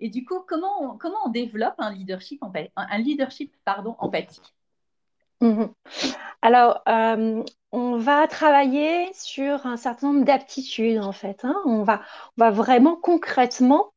Et 0.00 0.10
du 0.10 0.24
coup, 0.24 0.40
comment 0.46 0.82
on, 0.82 0.98
comment 0.98 1.18
on 1.24 1.30
développe 1.30 1.74
un 1.78 1.92
leadership, 1.92 2.42
un 2.76 2.98
leadership 2.98 3.54
pardon, 3.64 3.96
empathique? 3.98 4.52
Mhm. 5.42 5.72
Alors, 6.42 6.82
on 7.72 7.96
va 7.96 8.26
travailler 8.26 9.12
sur 9.14 9.66
un 9.66 9.76
certain 9.76 10.12
nombre 10.12 10.24
d'aptitudes, 10.24 10.98
en 10.98 11.12
fait. 11.12 11.44
Hein. 11.44 11.56
On, 11.64 11.82
va, 11.82 12.02
on 12.36 12.44
va 12.44 12.50
vraiment 12.50 12.96
concrètement 12.96 13.92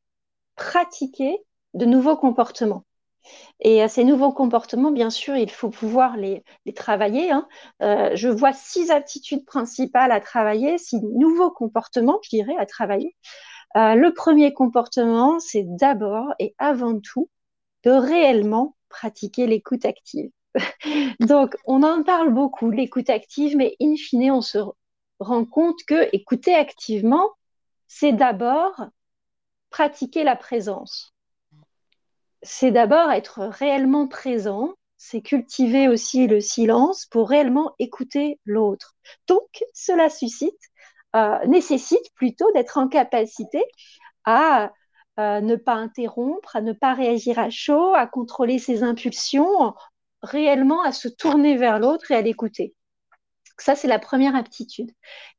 pratiquer 0.56 1.38
de 1.74 1.86
nouveaux 1.86 2.18
comportements. 2.18 2.86
Et 3.60 3.82
à 3.82 3.88
ces 3.88 4.04
nouveaux 4.04 4.32
comportements, 4.32 4.92
bien 4.92 5.10
sûr, 5.10 5.36
il 5.36 5.50
faut 5.50 5.70
pouvoir 5.70 6.18
les, 6.18 6.44
travailler. 6.76 7.32
Hein. 7.32 7.48
Euh, 7.82 8.12
je 8.16 8.30
vois 8.30 8.54
six 8.54 8.92
aptitudes 8.92 9.46
principales 9.46 10.12
à 10.12 10.22
travailler, 10.22 10.78
six 10.78 11.02
nouveaux 11.02 11.52
comportements, 11.52 12.20
je 12.24 12.30
dirais, 12.30 12.56
à 12.58 12.66
travailler. 12.66 13.16
Euh, 13.78 13.96
le 13.96 14.14
premier 14.14 14.54
comportement, 14.54 15.40
c'est 15.40 15.66
d'abord 15.66 16.34
et 16.40 16.56
avant 16.60 17.00
tout 17.00 17.30
de 17.84 17.92
réellement 17.92 18.76
pratiquer 18.90 19.48
l'écoute 19.48 19.86
active. 19.86 20.30
Donc, 21.20 21.56
on 21.66 21.84
en 21.84 22.04
parle 22.04 22.34
beaucoup, 22.34 22.72
l'écoute 22.72 23.10
active, 23.10 23.56
mais 23.56 23.76
in 23.82 23.96
fine, 23.96 24.32
on 24.32 24.42
se 24.42 24.60
rend 25.20 25.46
compte 25.46 25.84
que 25.88 26.10
écouter 26.16 26.56
activement, 26.56 27.30
c'est 27.88 28.14
d'abord 28.14 28.88
pratiquer 29.70 30.24
la 30.24 30.36
présence. 30.36 31.14
C'est 32.42 32.72
d'abord 32.72 33.12
être 33.12 33.42
réellement 33.42 34.08
présent, 34.08 34.74
c'est 34.98 35.22
cultiver 35.22 35.88
aussi 35.88 36.28
le 36.28 36.40
silence 36.42 37.06
pour 37.08 37.30
réellement 37.30 37.74
écouter 37.80 38.40
l'autre. 38.46 38.96
Donc, 39.28 39.64
cela 39.74 40.10
suscite, 40.10 40.60
euh, 41.16 41.46
nécessite 41.46 42.14
plutôt 42.16 42.52
d'être 42.54 42.78
en 42.78 42.88
capacité 42.88 43.64
à 44.26 44.72
euh, 45.20 45.42
ne 45.42 45.56
pas 45.56 45.76
interrompre, 45.76 46.56
à 46.56 46.62
ne 46.62 46.74
pas 46.74 46.94
réagir 46.94 47.40
à 47.40 47.50
chaud, 47.50 47.94
à 47.94 48.06
contrôler 48.06 48.60
ses 48.60 48.84
impulsions 48.84 49.74
réellement 50.22 50.84
à 50.84 50.92
se 50.92 51.08
tourner 51.08 51.58
vers 51.58 51.80
l'autre 51.80 52.12
et 52.12 52.16
à 52.16 52.22
l'écouter. 52.22 52.74
Ça, 53.58 53.76
c'est 53.76 53.88
la 53.88 54.00
première 54.00 54.36
aptitude. 54.36 54.92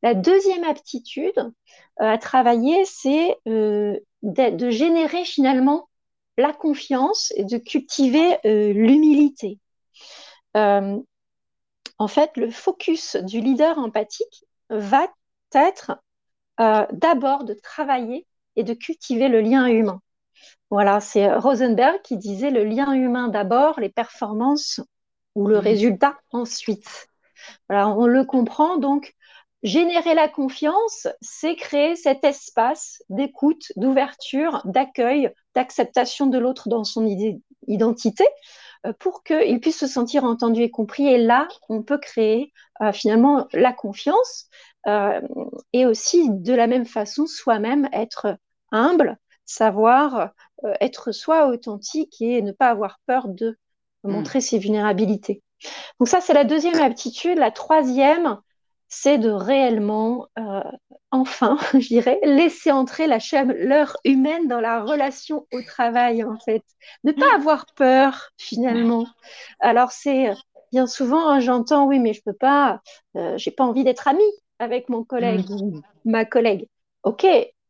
La 0.03 0.15
deuxième 0.15 0.65
aptitude 0.65 1.39
euh, 1.39 1.51
à 1.99 2.19
travailler, 2.19 2.85
c'est 2.85 3.37
euh, 3.47 3.99
de, 4.23 4.71
générer 4.71 5.25
finalement 5.25 5.89
la 6.39 6.53
confiance 6.53 7.33
et 7.37 7.45
de 7.45 7.59
cultiver 7.59 8.39
euh, 8.47 8.73
l'humilité. 8.73 9.59
en 10.55 12.09
fait, 12.09 12.37
le 12.37 12.51
focus 12.51 13.17
du 13.17 13.41
leader 13.41 13.79
empathique 13.79 14.45
va 14.71 15.09
être 15.53 15.99
d'abord 16.59 17.45
de 17.45 17.53
travailler 17.55 18.27
et 18.57 18.65
de 18.65 18.73
cultiver 18.73 19.29
le 19.29 19.41
lien 19.41 19.67
humain. 19.67 20.01
Voilà, 20.71 21.01
c'est 21.01 21.33
Rosenberg 21.33 22.01
qui 22.03 22.17
disait 22.17 22.51
le 22.51 22.65
lien 22.65 22.93
humain 22.93 23.29
d'abord, 23.29 23.79
les 23.79 23.89
performances 23.89 24.81
ou 25.35 25.47
le 25.47 25.57
mmh. 25.57 25.61
résultat 25.61 26.19
ensuite. 26.33 27.09
Voilà, 27.69 27.89
on 27.89 28.07
le 28.07 28.25
comprend 28.25 28.77
donc. 28.77 29.15
Générer 29.63 30.15
la 30.15 30.29
confiance, 30.29 31.09
c'est 31.21 31.57
créer 31.57 31.97
cet 31.97 32.25
espace 32.25 33.03
d'écoute, 33.09 33.73
d'ouverture, 33.75 34.61
d'accueil, 34.65 35.33
d'acceptation 35.55 36.27
de 36.27 36.39
l'autre 36.39 36.69
dans 36.69 36.85
son 36.85 37.05
identité 37.67 38.25
euh, 38.87 38.93
pour 38.99 39.25
qu'il 39.25 39.59
puisse 39.61 39.79
se 39.79 39.87
sentir 39.87 40.25
entendu 40.25 40.63
et 40.63 40.71
compris. 40.71 41.09
Et 41.09 41.19
là, 41.19 41.49
on 41.69 41.83
peut 41.83 41.99
créer 41.99 42.53
euh, 42.81 42.93
finalement 42.93 43.49
la 43.53 43.73
confiance 43.73 44.49
euh, 44.87 45.21
et 45.73 45.87
aussi 45.87 46.29
de 46.31 46.55
la 46.55 46.67
même 46.67 46.87
façon 46.87 47.27
soi-même 47.27 47.89
être 47.93 48.37
humble, 48.71 49.19
savoir 49.47 50.31
euh, 50.65 50.75
être 50.81 51.13
soi 51.13 51.47
authentique 51.47 52.21
et 52.21 52.43
ne 52.43 52.53
pas 52.53 52.69
avoir 52.69 53.01
peur 53.07 53.29
de 53.29 53.57
hmm. 54.03 54.11
montrer 54.11 54.41
ses 54.41 54.59
vulnérabilités. 54.59 55.43
Donc 55.99 56.09
ça, 56.09 56.21
c'est 56.21 56.35
la 56.35 56.45
deuxième 56.45 56.81
aptitude. 56.81 57.39
La 57.39 57.51
troisième, 57.51 58.39
c'est 58.89 59.19
de 59.19 59.31
réellement, 59.31 60.27
euh, 60.39 60.63
enfin, 61.11 61.57
je 61.73 61.89
dirais, 61.89 62.21
laisser 62.25 62.71
entrer 62.71 63.07
la 63.07 63.19
chaleur 63.19 63.97
humaine 64.05 64.49
dans 64.49 64.61
la 64.61 64.83
relation 64.83 65.47
au 65.53 65.63
travail, 65.63 66.25
en 66.25 66.39
fait. 66.39 66.63
Ne 67.05 67.13
pas 67.13 67.33
hmm. 67.33 67.41
avoir 67.41 67.67
peur, 67.75 68.31
finalement. 68.37 69.07
Alors, 69.61 69.93
c'est 69.93 70.33
bien 70.73 70.87
souvent, 70.87 71.29
hein, 71.29 71.41
j'entends, 71.41 71.87
oui, 71.87 71.99
mais 72.01 72.13
je 72.13 72.23
peux 72.23 72.35
pas, 72.35 72.81
euh, 73.17 73.39
j'ai 73.39 73.51
pas 73.51 73.65
envie 73.65 73.85
d'être 73.85 74.09
amie 74.09 74.23
avec 74.59 74.89
mon 74.89 75.05
collègue 75.05 75.49
ou 75.51 75.77
hmm. 75.77 75.83
ma 76.05 76.25
collègue. 76.25 76.69
Ok, 77.03 77.27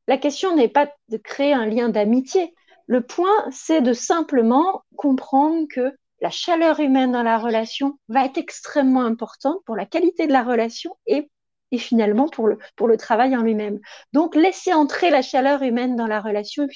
la 0.07 0.19
question 0.19 0.55
n'est 0.55 0.69
pas 0.69 0.91
de 1.09 1.17
créer 1.17 1.53
un 1.53 1.67
lien 1.67 1.89
d'amitié. 1.89 2.55
Le 2.87 3.01
point, 3.01 3.47
c'est 3.51 3.81
de 3.81 3.93
simplement 3.93 4.85
comprendre 4.97 5.67
que 5.69 5.93
la 6.21 6.31
chaleur 6.31 6.81
humaine 6.81 7.13
dans 7.13 7.23
la 7.23 7.39
relation 7.39 7.99
va 8.09 8.25
être 8.25 8.39
extrêmement 8.39 9.03
importante 9.03 9.59
pour 9.67 9.77
la 9.77 9.87
qualité 9.87 10.27
de 10.27 10.33
la 10.33 10.43
relation 10.43 10.97
et, 11.07 11.29
finalement 11.79 12.27
pour 12.27 12.49
le, 12.49 12.97
travail 12.97 13.37
en 13.37 13.43
lui-même. 13.43 13.81
Donc, 14.15 14.35
laisser 14.35 14.73
entrer 14.73 15.11
la 15.11 15.21
chaleur 15.21 15.63
humaine 15.63 15.95
dans 15.95 16.07
la 16.07 16.23
relation, 16.23 16.67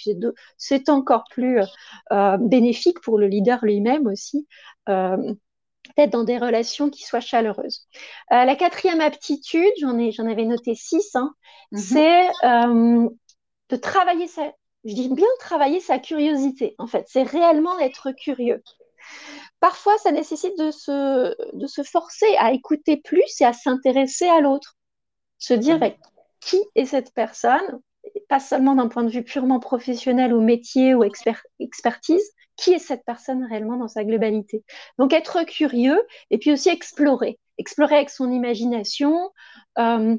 c'est 0.59 0.89
encore 0.91 1.25
plus 1.31 1.59
euh, 2.13 2.37
bénéfique 2.37 3.01
pour 3.01 3.19
le 3.19 3.27
leader 3.27 3.61
lui-même 3.65 4.07
aussi. 4.07 4.47
Euh, 4.91 5.35
d'être 5.97 6.11
dans 6.11 6.25
des 6.25 6.39
relations 6.39 6.91
qui 6.91 7.05
soient 7.05 7.21
chaleureuses. 7.21 7.87
Euh, 8.33 8.45
la 8.45 8.57
quatrième 8.57 9.01
aptitude, 9.01 9.73
j'en 9.81 9.99
ai, 9.99 10.13
j'en 10.13 10.27
avais 10.27 10.45
noté 10.45 10.75
six, 10.75 11.15
hein, 11.15 11.35
mm-hmm. 11.73 11.79
c'est 11.79 12.29
de 13.71 13.77
travailler 13.77 14.27
sa, 14.27 14.53
je 14.85 14.95
dis 14.95 15.09
bien 15.09 15.27
travailler 15.39 15.81
sa 15.81 15.99
curiosité, 15.99 16.75
en 16.79 16.87
fait. 16.87 17.07
C'est 17.09 17.23
réellement 17.23 17.79
être 17.79 18.11
curieux. 18.13 18.63
Parfois, 19.61 19.97
ça 19.99 20.11
nécessite 20.11 20.59
de 20.59 20.71
se, 20.71 21.57
de 21.57 21.67
se 21.67 21.83
forcer 21.83 22.35
à 22.39 22.53
écouter 22.53 22.97
plus 22.97 23.41
et 23.41 23.45
à 23.45 23.53
s'intéresser 23.53 24.27
à 24.27 24.41
l'autre. 24.41 24.77
Se 25.39 25.55
dire 25.55 25.79
mmh. 25.79 25.93
qui 26.41 26.61
est 26.75 26.87
cette 26.87 27.13
personne, 27.15 27.81
pas 28.29 28.41
seulement 28.41 28.75
d'un 28.75 28.89
point 28.89 29.05
de 29.05 29.11
vue 29.11 29.25
purement 29.25 29.61
professionnel 29.61 30.33
ou 30.33 30.41
métier 30.41 30.95
ou 30.95 31.05
expertise, 31.05 32.33
qui 32.61 32.75
est 32.75 32.79
cette 32.79 33.05
personne 33.07 33.45
réellement 33.45 33.79
dans 33.79 33.89
sa 33.89 34.05
globalité. 34.05 34.63
Donc 34.99 35.15
être 35.15 35.45
curieux 35.45 36.01
et 36.31 36.37
puis 36.37 36.53
aussi 36.53 36.69
explorer, 36.69 37.39
explorer 37.57 37.97
avec 37.97 38.11
son 38.11 38.31
imagination, 38.31 39.31
euh, 39.79 40.17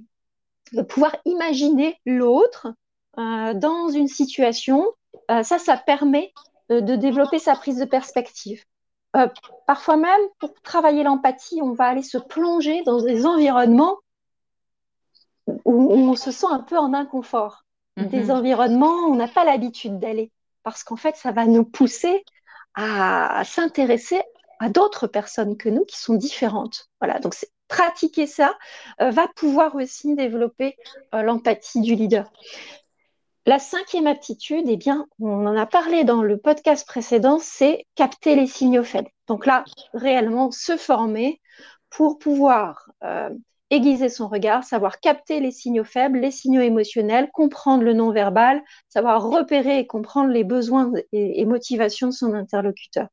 pouvoir 0.89 1.15
imaginer 1.25 2.00
l'autre 2.05 2.74
euh, 3.19 3.53
dans 3.53 3.89
une 3.89 4.07
situation, 4.07 4.86
euh, 5.29 5.43
ça, 5.43 5.60
ça 5.60 5.77
permet 5.77 6.33
de 6.69 6.95
développer 6.95 7.38
sa 7.38 7.53
prise 7.55 7.77
de 7.77 7.86
perspective. 7.86 8.63
Parfois 9.67 9.98
même, 9.98 10.21
pour 10.39 10.53
travailler 10.62 11.03
l'empathie, 11.03 11.60
on 11.62 11.74
va 11.74 11.88
aller 11.88 12.01
se 12.01 12.17
plonger 12.17 12.81
dans 12.83 13.01
des 13.01 13.25
environnements 13.25 13.98
où 15.65 15.91
on 15.93 16.15
se 16.15 16.31
sent 16.31 16.48
un 16.50 16.62
peu 16.62 16.77
en 16.77 16.93
inconfort. 16.93 17.65
Mm-hmm. 17.98 18.07
Des 18.07 18.31
environnements 18.31 18.95
où 19.07 19.12
on 19.12 19.15
n'a 19.15 19.27
pas 19.27 19.43
l'habitude 19.43 20.00
d'aller. 20.00 20.31
Parce 20.63 20.84
qu'en 20.84 20.96
fait, 20.96 21.15
ça 21.15 21.32
va 21.32 21.46
nous 21.46 21.65
pousser 21.65 22.24
à 22.75 23.44
s'intéresser 23.46 24.22
à 24.60 24.70
d'autres 24.70 25.08
personnes 25.08 25.58
que 25.58 25.70
nous 25.70 25.86
qui 25.86 25.98
sont 25.98 26.13
différentes. 26.13 26.89
Voilà, 27.01 27.20
donc 27.20 27.36
pratiquer 27.68 28.27
ça 28.27 28.58
va 29.00 29.27
pouvoir 29.36 29.75
aussi 29.75 30.15
développer 30.15 30.77
l'empathie 31.12 31.82
du 31.82 31.96
leader. 31.96 32.32
La 33.48 33.58
cinquième 33.58 34.06
aptitude, 34.06 34.65
eh 34.68 34.77
bien, 34.77 35.08
on 35.20 35.48
en 35.48 35.58
a 35.58 35.65
parlé 35.65 36.03
dans 36.03 36.22
le 36.22 36.38
podcast 36.38 36.88
précédent, 36.88 37.39
c'est 37.41 37.88
capter 37.96 38.36
les 38.36 38.46
signaux 38.46 38.84
faibles. 38.84 39.10
Donc 39.27 39.48
là, 39.48 39.63
réellement 39.96 40.51
se 40.51 40.77
former 40.77 41.41
pour 41.89 42.20
pouvoir 42.20 42.91
euh, 43.03 43.32
aiguiser 43.72 44.10
son 44.10 44.28
regard, 44.28 44.63
savoir 44.63 45.00
capter 45.00 45.40
les 45.40 45.51
signaux 45.51 45.86
faibles, 45.86 46.20
les 46.20 46.30
signaux 46.30 46.62
émotionnels, 46.62 47.32
comprendre 47.32 47.84
le 47.84 47.94
non-verbal, 47.94 48.62
savoir 48.90 49.24
repérer 49.24 49.80
et 49.80 49.88
comprendre 49.88 50.30
les 50.30 50.44
besoins 50.44 50.92
et, 51.13 51.46
motivations 51.46 52.08
de 52.08 52.13
son 52.13 52.34
interlocuteur. 52.34 53.08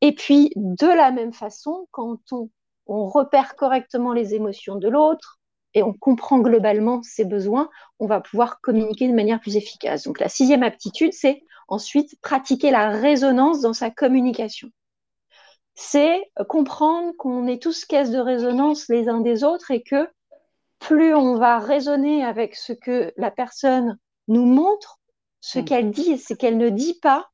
Et 0.00 0.12
puis, 0.12 0.50
de 0.56 0.86
la 0.86 1.12
même 1.12 1.34
façon, 1.34 1.86
quand 1.92 2.18
on, 2.32 2.48
repère 2.86 3.56
correctement 3.56 4.12
les 4.12 4.34
émotions 4.34 4.76
de 4.76 4.88
l'autre, 4.88 5.38
et 5.72 5.82
on 5.82 5.92
comprend 5.92 6.38
globalement 6.38 7.02
ses 7.02 7.24
besoins, 7.24 7.68
on 7.98 8.06
va 8.06 8.20
pouvoir 8.20 8.60
communiquer 8.60 9.08
de 9.08 9.14
manière 9.14 9.40
plus 9.40 9.56
efficace. 9.56 10.04
Donc 10.04 10.20
la 10.20 10.28
sixième 10.28 10.62
aptitude, 10.62 11.12
c'est 11.12 11.42
ensuite 11.66 12.14
pratiquer 12.20 12.70
la 12.70 12.90
résonance 12.90 13.60
dans 13.60 13.72
sa 13.72 13.90
communication. 13.90 14.70
C'est 15.74 16.30
comprendre 16.48 17.12
qu'on 17.16 17.46
est 17.46 17.62
tous 17.62 17.84
caisse 17.84 18.10
de 18.10 18.18
résonance 18.18 18.88
les 18.88 19.08
uns 19.08 19.20
des 19.20 19.42
autres 19.44 19.70
et 19.70 19.82
que 19.82 20.08
plus 20.78 21.14
on 21.14 21.36
va 21.36 21.58
raisonner 21.58 22.24
avec 22.24 22.54
ce 22.54 22.72
que 22.72 23.12
la 23.16 23.30
personne 23.30 23.98
nous 24.28 24.44
montre, 24.44 25.00
ce 25.40 25.58
mm. 25.58 25.64
qu'elle 25.64 25.90
dit 25.90 26.12
et 26.12 26.18
ce 26.18 26.34
qu'elle 26.34 26.58
ne 26.58 26.70
dit 26.70 26.98
pas, 27.00 27.30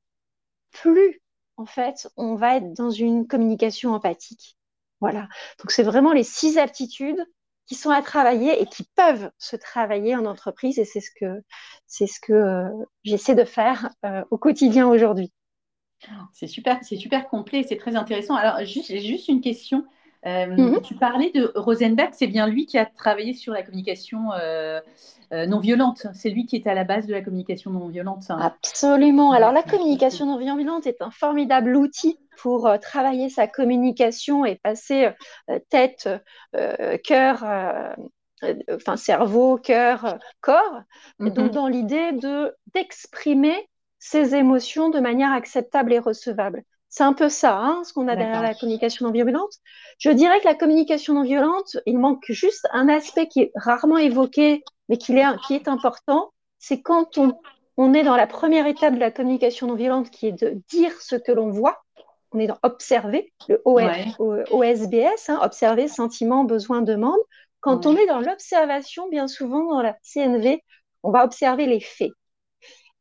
plus 0.73 1.20
en 1.56 1.66
fait 1.66 2.09
on 2.16 2.35
va 2.35 2.56
être 2.56 2.73
dans 2.73 2.90
une 2.90 3.26
communication 3.26 3.92
empathique. 3.92 4.56
Voilà. 5.00 5.28
Donc 5.59 5.70
c'est 5.70 5.82
vraiment 5.82 6.12
les 6.12 6.25
six 6.25 6.59
aptitudes 6.59 7.25
qui 7.70 7.76
sont 7.76 7.90
à 7.90 8.02
travailler 8.02 8.61
et 8.61 8.66
qui 8.66 8.82
peuvent 8.97 9.30
se 9.38 9.54
travailler 9.54 10.16
en 10.16 10.26
entreprise. 10.26 10.78
Et 10.80 10.85
c'est 10.85 11.00
ce 11.00 11.11
que, 11.14 11.40
c'est 11.87 12.09
ce 12.09 12.18
que 12.20 12.32
euh, 12.32 12.68
j'essaie 13.04 13.37
de 13.37 13.44
faire 13.44 13.90
euh, 14.04 14.25
au 14.30 14.38
quotidien 14.38 14.88
aujourd'hui. 14.88 15.32
C'est 16.33 16.47
super, 16.47 16.78
c'est 16.83 16.97
super 16.97 17.28
complet, 17.28 17.64
c'est 17.66 17.76
très 17.76 17.97
intéressant. 17.97 18.35
Alors, 18.35 18.64
juste, 18.64 18.95
juste 19.00 19.28
une 19.28 19.40
question. 19.40 19.85
Euh, 20.26 20.47
mhm. 20.47 20.80
Tu 20.83 20.95
parlais 20.95 21.30
de 21.35 21.50
Rosenberg, 21.54 22.11
c'est 22.12 22.26
bien 22.26 22.47
lui 22.47 22.66
qui 22.66 22.76
a 22.78 22.85
travaillé 22.87 23.33
sur 23.33 23.52
la 23.52 23.62
communication 23.62 24.30
non 25.33 25.59
violente. 25.61 26.07
C'est 26.14 26.30
lui 26.30 26.47
qui 26.47 26.57
est 26.57 26.66
à 26.66 26.75
la 26.75 26.85
base 26.85 27.07
de 27.07 27.12
la 27.12 27.23
communication 27.23 27.71
non 27.71 27.88
violente. 27.88 28.25
Absolument. 28.28 29.33
Alors, 29.33 29.52
la 29.52 29.62
communication 29.62 30.26
non 30.26 30.37
violente 30.37 30.87
est 30.87 31.00
un 31.00 31.11
formidable 31.11 31.76
outil 31.76 32.19
pour 32.40 32.66
euh, 32.66 32.78
travailler 32.78 33.28
sa 33.28 33.47
communication 33.47 34.45
et 34.45 34.57
passer 34.57 35.11
euh, 35.50 35.59
tête, 35.69 36.09
euh, 36.57 36.97
cœur, 36.99 37.45
enfin 38.73 38.97
cerveau, 38.97 39.59
cœur, 39.59 40.19
corps. 40.40 40.80
Donc 41.19 41.37
mhm. 41.37 41.50
dans 41.50 41.66
l'idée 41.66 42.12
de 42.12 42.54
d'exprimer 42.75 43.69
ses 44.00 44.35
émotions 44.35 44.88
de 44.90 44.99
manière 44.99 45.33
acceptable 45.33 45.92
et 45.92 46.00
recevable. 46.00 46.64
C'est 46.88 47.04
un 47.04 47.12
peu 47.12 47.28
ça, 47.28 47.57
hein, 47.57 47.83
ce 47.85 47.92
qu'on 47.92 48.09
a 48.09 48.16
derrière 48.16 48.42
la 48.42 48.54
communication 48.54 49.07
non 49.07 49.12
violente. 49.12 49.52
Je 49.99 50.11
dirais 50.11 50.40
que 50.40 50.47
la 50.47 50.57
communication 50.57 51.14
non 51.14 51.23
violente, 51.23 51.76
il 51.87 51.99
manque 51.99 52.25
juste 52.28 52.66
un 52.73 52.88
aspect 52.88 53.28
qui 53.28 53.42
est 53.42 53.52
rarement 53.54 53.99
évoqué, 53.99 54.64
mais 54.88 54.97
qui 54.97 55.16
est, 55.16 55.25
qui 55.47 55.54
est 55.54 55.69
important. 55.69 56.33
C'est 56.59 56.83
quand 56.83 57.16
on, 57.16 57.38
on 57.76 57.95
est 57.95 58.02
dans 58.02 58.16
la 58.16 58.26
première 58.26 58.66
étape 58.66 58.95
de 58.95 58.99
la 58.99 59.12
communication 59.12 59.69
non 59.69 59.76
violente, 59.76 60.11
qui 60.11 60.26
est 60.26 60.33
de 60.33 60.61
dire 60.69 60.92
ce 61.00 61.14
que 61.14 61.30
l'on 61.30 61.50
voit 61.50 61.80
on 62.33 62.38
est 62.38 62.47
dans 62.47 62.59
observer, 62.62 63.33
le 63.49 63.61
OSBS, 64.50 65.28
hein, 65.28 65.40
observer, 65.42 65.88
sentiment, 65.88 66.45
besoin, 66.45 66.83
demande. 66.83 67.19
Quand 67.61 67.87
on 67.87 67.97
est 67.97 68.07
dans 68.07 68.21
l'observation, 68.21 69.09
bien 69.09 69.28
souvent 69.28 69.69
dans 69.69 69.83
la 69.83 69.97
CNV, 70.02 70.62
on 71.02 71.11
va 71.11 71.25
observer 71.25 71.66
les 71.66 71.80
faits. 71.80 72.12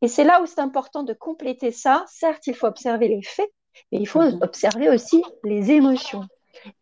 Et 0.01 0.08
c'est 0.08 0.24
là 0.24 0.41
où 0.41 0.46
c'est 0.46 0.62
important 0.62 1.03
de 1.03 1.13
compléter 1.13 1.72
ça. 1.72 2.06
Certes, 2.08 2.48
il 2.48 2.56
faut 2.56 2.68
observer 2.68 3.08
les 3.08 3.22
faits, 3.22 3.50
mais 3.91 4.00
il 4.00 4.08
faut 4.08 4.22
mhm. 4.22 4.39
observer 4.41 4.89
aussi 4.89 5.24
les 5.44 5.72
émotions. 5.72 6.25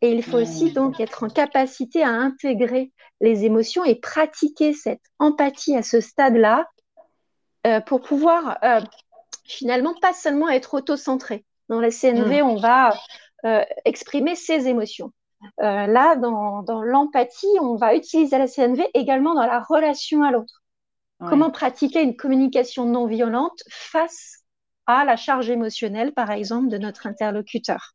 Et 0.01 0.11
il 0.11 0.23
faut 0.23 0.37
aussi 0.37 0.71
donc 0.71 0.99
être 0.99 1.23
en 1.23 1.29
capacité 1.29 2.03
à 2.03 2.09
intégrer 2.09 2.91
les 3.21 3.45
émotions 3.45 3.83
et 3.83 3.95
pratiquer 3.95 4.73
cette 4.73 5.01
empathie 5.19 5.75
à 5.75 5.83
ce 5.83 6.01
stade-là 6.01 6.67
euh, 7.65 7.81
pour 7.81 8.01
pouvoir 8.01 8.57
euh, 8.63 8.81
finalement 9.45 9.93
pas 10.01 10.13
seulement 10.13 10.49
être 10.49 10.75
auto-centré, 10.75 11.45
dans 11.69 11.81
la 11.81 11.91
CNV, 11.91 12.41
mm. 12.41 12.45
on 12.45 12.55
va 12.55 12.93
euh, 13.45 13.63
exprimer 13.85 14.35
ses 14.35 14.67
émotions. 14.67 15.11
Là, 15.59 16.15
dans, 16.15 16.81
l'empathie, 16.81 17.45
on 17.61 17.75
va 17.75 17.93
utiliser 17.93 18.39
la 18.39 18.47
CNV 18.47 18.87
également 18.95 19.35
dans 19.35 19.45
la 19.45 19.59
relation 19.59 20.23
à 20.23 20.31
l'autre. 20.31 20.56
Comment 21.25 21.51
pratiquer 21.51 22.01
une 22.01 22.15
communication 22.15 22.85
non 22.85 23.05
violente 23.05 23.61
face 23.69 24.43
à 24.85 25.05
la 25.05 25.15
charge 25.17 25.49
émotionnelle, 25.49 26.13
par 26.13 26.31
exemple, 26.31 26.69
de 26.69 26.77
notre 26.77 27.07
interlocuteur? 27.07 27.93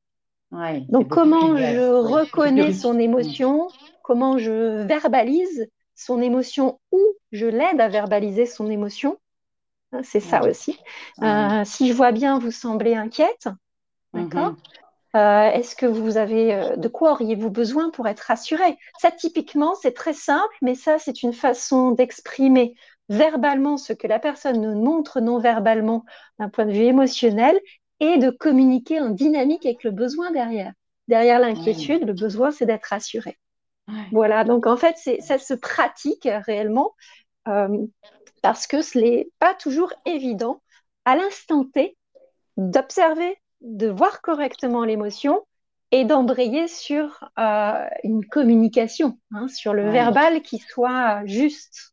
Donc, 0.89 1.09
comment 1.09 1.57
je 1.57 1.79
reconnais 2.01 2.73
son 2.73 2.99
émotion, 2.99 3.73
comment 4.03 4.39
je 4.39 4.85
verbalise 4.87 5.69
son 5.95 6.21
émotion 6.21 6.81
ou 6.91 7.01
je 7.33 7.47
l'aide 7.47 7.81
à 7.81 7.89
verbaliser 7.89 8.47
son 8.47 8.71
émotion? 8.71 9.19
Hein, 9.93 10.03
c'est 10.03 10.21
ça 10.21 10.45
aussi. 10.45 10.79
Euh, 11.23 11.65
si 11.65 11.89
je 11.89 11.93
vois 11.95 12.13
bien, 12.13 12.39
vous 12.39 12.51
semblez 12.51 12.95
inquiète. 12.95 13.49
D'accord? 14.15 14.53
Mhm. 14.53 14.57
euh, 15.17 15.51
Est-ce 15.51 15.77
que 15.77 15.87
vous 15.87 16.17
avez 16.17 16.55
euh, 16.55 16.77
de 16.77 16.89
quoi 16.89 17.13
auriez-vous 17.13 17.51
besoin 17.51 17.91
pour 17.91 18.09
être 18.09 18.21
rassuré? 18.21 18.79
Ça, 19.01 19.11
typiquement, 19.11 19.75
c'est 19.75 19.93
très 19.95 20.15
simple, 20.15 20.55
mais 20.63 20.75
ça, 20.75 20.99
c'est 20.99 21.23
une 21.23 21.33
façon 21.35 21.93
d'exprimer 21.93 22.75
verbalement 23.13 23.77
ce 23.77 23.93
que 23.93 24.07
la 24.07 24.19
personne 24.19 24.61
nous 24.61 24.81
montre 24.81 25.21
non 25.21 25.39
verbalement 25.39 26.05
d'un 26.39 26.49
point 26.49 26.67
de 26.67 26.73
vue 26.73 26.85
émotionnel 26.85 27.59
et 28.01 28.19
de 28.19 28.31
communiquer 28.31 29.01
en 29.01 29.11
dynamique 29.11 29.67
avec 29.67 29.85
le 29.85 29.91
besoin 29.91 30.31
derrière. 30.31 30.73
Derrière 31.09 31.41
l'inquiétude, 31.41 32.07
le 32.07 32.13
besoin, 32.13 32.51
c'est 32.51 32.67
d'être 32.67 32.87
rassuré. 32.87 33.39
Voilà, 34.13 34.45
donc 34.45 34.67
en 34.67 34.77
fait, 34.77 34.97
ça 35.21 35.39
se 35.39 35.55
pratique 35.55 36.29
réellement 36.47 36.95
euh, 37.49 37.87
parce 38.41 38.67
que 38.67 38.81
ce 38.83 38.99
n'est 38.99 39.29
pas 39.39 39.55
toujours 39.55 39.93
évident 40.07 40.63
à 41.05 41.17
l'instant 41.17 41.65
T 41.65 41.97
d'observer 42.57 43.37
de 43.61 43.89
voir 43.89 44.23
correctement 44.23 44.85
l'émotion 44.85 45.41
et 45.91 46.05
d'embrayer 46.05 46.69
sur 46.69 47.29
euh, 47.39 47.87
une 48.03 48.25
communication, 48.25 49.19
hein, 49.33 49.47
sur 49.49 49.75
le 49.75 49.91
verbal 49.91 50.43
qui 50.43 50.59
soit 50.59 51.25
juste. 51.27 51.92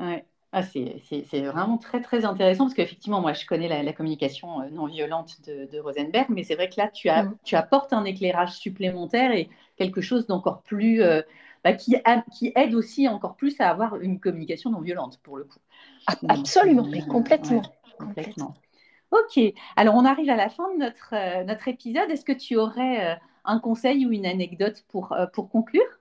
Ouais. 0.00 0.24
Ah, 0.52 0.62
c'est 0.64 1.00
vraiment 1.42 1.78
très 1.78 2.02
très 2.02 2.24
intéressant 2.24 2.64
parce 2.64 2.74
qu'effectivement, 2.74 3.20
moi 3.20 3.34
je 3.34 3.46
connais 3.46 3.68
la, 3.68 3.92
communication 3.92 4.62
euh, 4.62 4.70
non 4.70 4.86
violente 4.86 5.36
de, 5.46 5.78
Rosenberg, 5.78 6.26
mais 6.28 6.42
c'est 6.42 6.56
vrai 6.56 6.68
que 6.68 6.74
là 6.76 6.88
tu, 6.88 7.08
as, 7.08 7.22
mm. 7.22 7.36
tu 7.44 7.54
apportes 7.54 7.92
un 7.92 8.04
éclairage 8.04 8.58
supplémentaire 8.58 9.30
et 9.30 9.48
quelque 9.76 10.00
chose 10.00 10.26
d'encore 10.26 10.62
plus. 10.62 11.02
Euh, 11.02 11.22
bah, 11.62 11.74
qui, 11.74 11.94
qui, 12.32 12.52
aide 12.56 12.74
aussi 12.74 13.06
encore 13.06 13.36
plus 13.36 13.60
à 13.60 13.68
avoir 13.68 13.96
une 13.96 14.18
communication 14.18 14.70
non 14.70 14.80
violente 14.80 15.20
pour 15.22 15.36
le 15.36 15.44
coup. 15.44 15.58
Absolument, 16.28 16.86
mais 16.86 17.02
complètement. 17.02 17.62
complètement. 17.98 18.54
Ok, 19.10 19.40
alors 19.76 19.96
on 19.96 20.04
arrive 20.04 20.30
à 20.30 20.36
la 20.36 20.48
fin 20.48 20.72
de 20.74 20.78
notre, 20.78 21.14
euh, 21.14 21.44
notre 21.44 21.68
épisode. 21.68 22.10
Est-ce 22.10 22.24
que 22.24 22.32
tu 22.32 22.56
aurais 22.56 23.12
euh, 23.12 23.14
un 23.44 23.58
conseil 23.58 24.06
ou 24.06 24.12
une 24.12 24.24
anecdote 24.24 24.84
pour, 24.88 25.12
euh, 25.12 25.26
pour 25.26 25.50
conclure? 25.50 25.99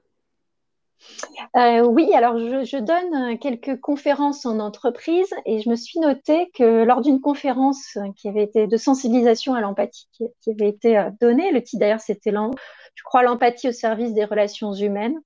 Oui, 1.55 2.13
alors 2.13 2.37
je, 2.37 2.77
donne 2.77 3.37
quelques 3.39 3.79
conférences 3.79 4.45
en 4.45 4.59
entreprise 4.59 5.33
et 5.45 5.61
je 5.61 5.69
me 5.69 5.75
suis 5.75 5.99
noté 5.99 6.49
que 6.53 6.83
lors 6.83 7.01
d'une 7.01 7.21
conférence 7.21 7.97
qui 8.15 8.27
avait 8.27 8.43
été 8.43 8.67
de 8.67 8.77
sensibilisation 8.77 9.53
à 9.53 9.61
l'empathie 9.61 10.07
qui, 10.13 10.51
avait 10.51 10.69
été 10.69 11.09
donnée, 11.19 11.51
le 11.51 11.63
titre 11.63 11.79
d'ailleurs 11.79 11.99
c'était 11.99 12.31
je 12.31 13.03
crois 13.03 13.23
l'empathie 13.23 13.69
au 13.69 13.71
service 13.71 14.13
des 14.13 14.25
relations 14.25 14.73
humaines, 14.73 15.17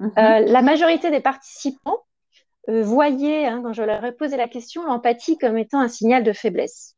mhm. 0.00 0.12
la 0.16 0.62
majorité 0.62 1.10
des 1.10 1.20
participants 1.20 2.04
voyaient, 2.68 3.46
hein, 3.46 3.60
quand 3.62 3.72
je 3.72 3.82
leur 3.82 4.04
ai 4.04 4.12
posé 4.12 4.36
la 4.36 4.48
question, 4.48 4.84
l'empathie 4.84 5.38
comme 5.38 5.56
étant 5.56 5.80
un 5.80 5.88
signal 5.88 6.22
de 6.24 6.32
faiblesse 6.32 6.96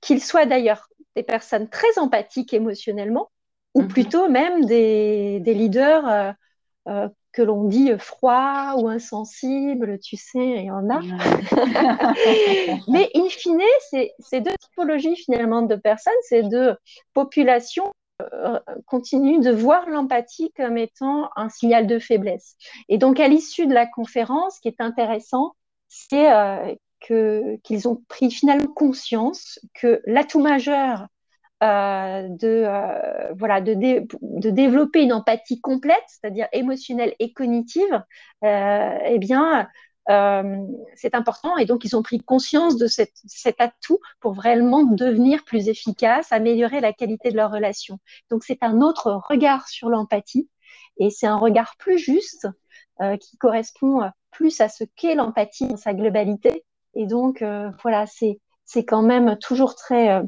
qu'ils 0.00 0.22
soient 0.22 0.46
d'ailleurs 0.46 0.88
des 1.14 1.22
personnes 1.22 1.68
très 1.68 1.98
empathiques 1.98 2.52
émotionnellement, 2.52 3.30
ou 3.74 3.82
mhm. 3.82 3.88
plutôt 3.88 4.28
même 4.28 4.64
des, 4.64 5.40
leaders 5.40 6.08
euh, 6.08 6.32
euh, 6.88 7.08
que 7.36 7.42
l'on 7.42 7.64
dit 7.64 7.90
froids 7.98 8.76
ou 8.78 8.88
insensibles, 8.88 9.98
tu 9.98 10.16
sais, 10.16 10.38
il 10.38 10.64
y 10.64 10.70
en 10.70 10.88
a. 10.88 11.00
Mais 12.88 13.10
in 13.14 13.28
fine, 13.28 13.60
ces 14.18 14.40
deux 14.40 14.54
typologies 14.58 15.16
finalement 15.16 15.60
de 15.60 15.76
personnes, 15.76 16.14
ces 16.22 16.42
deux 16.44 16.74
populations 17.12 17.92
euh, 18.22 18.58
continuent 18.86 19.42
de 19.42 19.50
voir 19.50 19.86
l'empathie 19.90 20.50
comme 20.56 20.78
étant 20.78 21.28
un 21.36 21.50
signal 21.50 21.86
de 21.86 21.98
faiblesse. 21.98 22.56
Et 22.88 22.96
donc, 22.96 23.20
à 23.20 23.28
l'issue 23.28 23.66
de 23.66 23.74
la 23.74 23.84
conférence, 23.84 24.56
ce 24.56 24.60
qui 24.62 24.68
est 24.68 24.80
intéressant, 24.80 25.52
c'est 25.88 26.30
qu'ils 27.00 27.86
ont 27.86 28.02
pris 28.08 28.30
finalement 28.30 28.72
conscience 28.74 29.60
que 29.74 30.00
l'atout 30.06 30.40
majeur 30.40 31.06
euh, 31.62 32.28
de, 32.28 32.64
euh, 32.66 33.32
voilà, 33.38 33.62
de, 33.62 33.72
de, 33.72 34.50
développer 34.50 35.00
une 35.02 35.14
empathie 35.14 35.58
complète, 35.58 36.04
c'est-à-dire 36.06 36.48
émotionnelle 36.52 37.14
et 37.18 37.32
cognitive, 37.32 38.04
euh, 38.44 38.98
eh 39.06 39.18
bien, 39.18 39.66
c'est 40.94 41.14
important. 41.14 41.56
Et 41.56 41.64
donc, 41.64 41.84
ils 41.84 41.96
ont 41.96 42.02
pris 42.02 42.18
conscience 42.20 42.76
de 42.76 42.86
cet 42.86 43.60
atout 43.60 43.98
pour 44.20 44.34
vraiment 44.34 44.82
devenir 44.84 45.44
plus 45.44 45.68
efficaces, 45.68 46.30
améliorer 46.30 46.80
la 46.80 46.92
qualité 46.92 47.30
de 47.30 47.36
leur 47.36 47.50
relation. 47.50 47.98
Donc, 48.30 48.44
c'est 48.44 48.62
un 48.62 48.82
autre 48.82 49.20
regard 49.28 49.66
sur 49.68 49.88
l'empathie 49.88 50.48
Et 50.98 51.10
c'est 51.10 51.26
un 51.26 51.38
regard 51.38 51.74
plus 51.78 51.98
juste 51.98 52.46
qui 53.20 53.36
correspond 53.38 54.02
plus 54.30 54.60
à 54.60 54.68
ce 54.68 54.84
qu'est 54.84 55.14
l'empathie 55.14 55.66
dans 55.68 55.76
sa 55.76 55.94
globalité. 55.94 56.64
Et 56.94 57.06
donc, 57.06 57.42
voilà, 57.82 58.04
c'est 58.06 58.84
quand 58.84 59.02
même 59.02 59.36
toujours 59.38 59.74
très, 59.74 60.22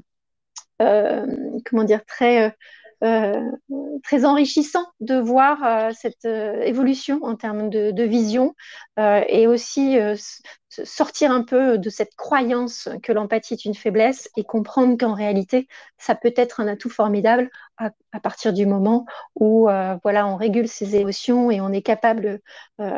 comment 0.78 1.84
dire, 1.84 2.04
très 2.04 2.54
euh, 3.04 3.52
très 4.02 4.24
enrichissant 4.24 4.84
de 4.98 5.14
voir 5.14 5.62
euh, 5.62 5.92
cette 5.94 6.24
euh, 6.24 6.60
évolution 6.62 7.20
en 7.22 7.36
termes 7.36 7.70
de, 7.70 8.02
vision 8.02 8.56
et 8.96 9.46
aussi 9.46 9.96
sortir 10.68 11.30
un 11.30 11.42
peu 11.42 11.78
de 11.78 11.90
cette 11.90 12.14
croyance 12.16 12.88
que 13.02 13.12
l'empathie 13.12 13.54
est 13.54 13.64
une 13.64 13.74
faiblesse 13.74 14.28
et 14.36 14.44
comprendre 14.44 14.96
qu'en 14.98 15.14
réalité, 15.14 15.68
ça 15.98 16.14
peut 16.14 16.32
être 16.36 16.60
un 16.60 16.66
atout 16.66 16.90
formidable 16.90 17.50
à, 17.76 17.90
partir 18.20 18.52
du 18.52 18.66
moment 18.66 19.04
où 19.36 19.68
voilà, 20.02 20.26
on 20.26 20.36
régule 20.36 20.68
ses 20.68 20.96
émotions 20.96 21.50
et 21.50 21.60
on 21.60 21.70
est 21.70 21.82
capable 21.82 22.40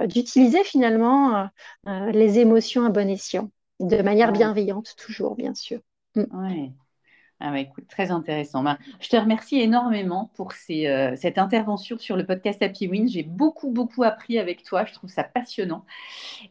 d'utiliser 0.04 0.62
finalement 0.64 1.48
les 1.86 2.38
émotions 2.38 2.84
à 2.84 2.90
bon 2.90 3.08
escient, 3.08 3.50
de 3.80 4.00
manière 4.00 4.32
bienveillante 4.32 4.94
toujours, 4.96 5.34
bien 5.34 5.54
sûr. 5.54 5.80
Mm. 6.14 6.68
Ah 7.42 7.50
bah 7.50 7.58
écoute, 7.58 7.84
très 7.88 8.10
intéressant. 8.10 8.62
Ben, 8.62 8.76
je 9.00 9.08
te 9.08 9.16
remercie 9.16 9.58
énormément 9.58 10.30
pour 10.36 10.52
euh, 10.70 11.16
cette 11.16 11.38
intervention 11.38 11.96
sur 11.96 12.16
le 12.16 12.26
podcast 12.26 12.62
Happy 12.62 12.86
Win. 12.86 13.08
J'ai 13.08 13.22
beaucoup, 13.22 13.70
beaucoup 13.70 14.02
appris 14.02 14.38
avec 14.38 14.62
toi. 14.62 14.84
Je 14.84 14.92
trouve 14.92 15.08
ça 15.08 15.24
passionnant. 15.24 15.86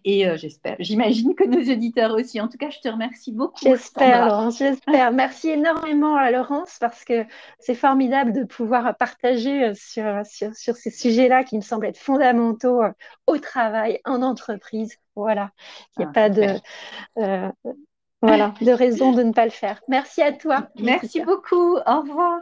Et 0.04 0.28
euh, 0.28 0.36
j'espère, 0.36 0.78
j'imagine 0.80 1.36
que 1.36 1.43
nos 1.43 1.62
auditeurs 1.71 2.15
aussi. 2.15 2.41
En 2.41 2.47
tout 2.47 2.58
cas, 2.58 2.71
je 2.71 2.80
te 2.80 2.89
remercie 2.89 3.32
beaucoup. 3.32 3.60
J'espère, 3.62 4.25
Laurence, 4.25 4.58
j'espère. 4.58 5.12
Merci 5.12 5.49
énormément 5.49 6.15
à 6.15 6.32
Laurence 6.32 6.78
parce 6.80 7.06
que 7.06 7.23
c'est 7.60 7.75
formidable 7.75 8.34
de 8.34 8.43
pouvoir 8.43 8.97
partager 8.97 9.65
euh, 9.65 9.73
sur, 9.75 10.25
sur, 10.25 10.56
sur 10.56 10.75
ces 10.75 10.89
sujets-là 10.89 11.43
qui 11.43 11.56
me 11.56 11.62
semblent 11.62 11.86
être 11.86 11.99
fondamentaux 11.99 12.82
au 13.28 13.38
travail, 13.38 13.99
en 14.06 14.23
entreprise. 14.23 14.97
Voilà. 15.15 15.52
Il 15.97 15.99
n'y 15.99 16.06
a 16.06 16.10
ah, 16.10 16.13
pas 16.13 16.30
de. 16.30 17.88
Voilà, 18.22 18.54
de 18.62 18.72
raison 18.72 19.14
de 19.14 19.24
ne 19.24 19.34
pas 19.34 19.46
le 19.46 19.52
faire. 19.52 19.82
Merci 19.88 20.22
à 20.22 20.34
toi. 20.34 20.70
Merci 20.80 21.22
beaucoup. 21.22 21.78
Au 21.78 22.02
revoir. 22.02 22.42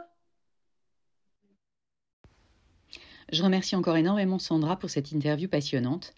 Je 3.30 3.42
remercie 3.42 3.76
encore 3.76 3.96
énormément 3.96 4.38
Sandra 4.38 4.76
pour 4.76 4.88
cette 4.88 5.12
interview 5.12 5.48
passionnante. 5.48 6.14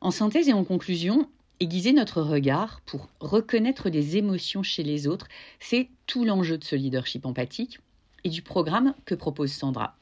En 0.00 0.10
synthèse 0.10 0.48
et 0.48 0.52
en 0.52 0.64
conclusion, 0.64 1.28
aiguiser 1.60 1.92
notre 1.92 2.22
regard 2.22 2.80
pour 2.86 3.08
reconnaître 3.20 3.90
des 3.90 4.16
émotions 4.16 4.62
chez 4.62 4.82
les 4.82 5.06
autres, 5.08 5.26
c'est 5.58 5.88
tout 6.06 6.24
l'enjeu 6.24 6.58
de 6.58 6.64
ce 6.64 6.76
leadership 6.76 7.26
empathique 7.26 7.80
et 8.22 8.28
du 8.28 8.42
programme 8.42 8.94
que 9.04 9.14
propose 9.14 9.52
Sandra. 9.52 9.96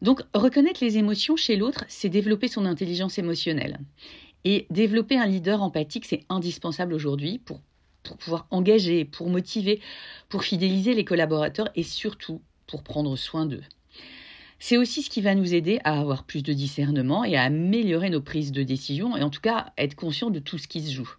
Donc 0.00 0.22
reconnaître 0.34 0.82
les 0.82 0.96
émotions 0.96 1.36
chez 1.36 1.56
l'autre, 1.56 1.84
c'est 1.88 2.08
développer 2.08 2.48
son 2.48 2.64
intelligence 2.64 3.18
émotionnelle. 3.18 3.78
Et 4.44 4.66
développer 4.70 5.18
un 5.18 5.26
leader 5.26 5.62
empathique, 5.62 6.06
c'est 6.06 6.24
indispensable 6.30 6.94
aujourd'hui 6.94 7.38
pour, 7.38 7.60
pour 8.02 8.16
pouvoir 8.16 8.46
engager, 8.50 9.04
pour 9.04 9.28
motiver, 9.28 9.82
pour 10.30 10.44
fidéliser 10.44 10.94
les 10.94 11.04
collaborateurs 11.04 11.68
et 11.74 11.82
surtout 11.82 12.40
pour 12.70 12.82
prendre 12.82 13.16
soin 13.16 13.46
d'eux. 13.46 13.62
C'est 14.58 14.76
aussi 14.76 15.02
ce 15.02 15.10
qui 15.10 15.22
va 15.22 15.34
nous 15.34 15.54
aider 15.54 15.80
à 15.84 15.98
avoir 15.98 16.24
plus 16.24 16.42
de 16.42 16.52
discernement 16.52 17.24
et 17.24 17.36
à 17.36 17.44
améliorer 17.44 18.10
nos 18.10 18.20
prises 18.20 18.52
de 18.52 18.62
décision 18.62 19.16
et 19.16 19.22
en 19.22 19.30
tout 19.30 19.40
cas 19.40 19.72
être 19.78 19.94
conscient 19.94 20.30
de 20.30 20.38
tout 20.38 20.58
ce 20.58 20.68
qui 20.68 20.82
se 20.82 20.92
joue. 20.92 21.10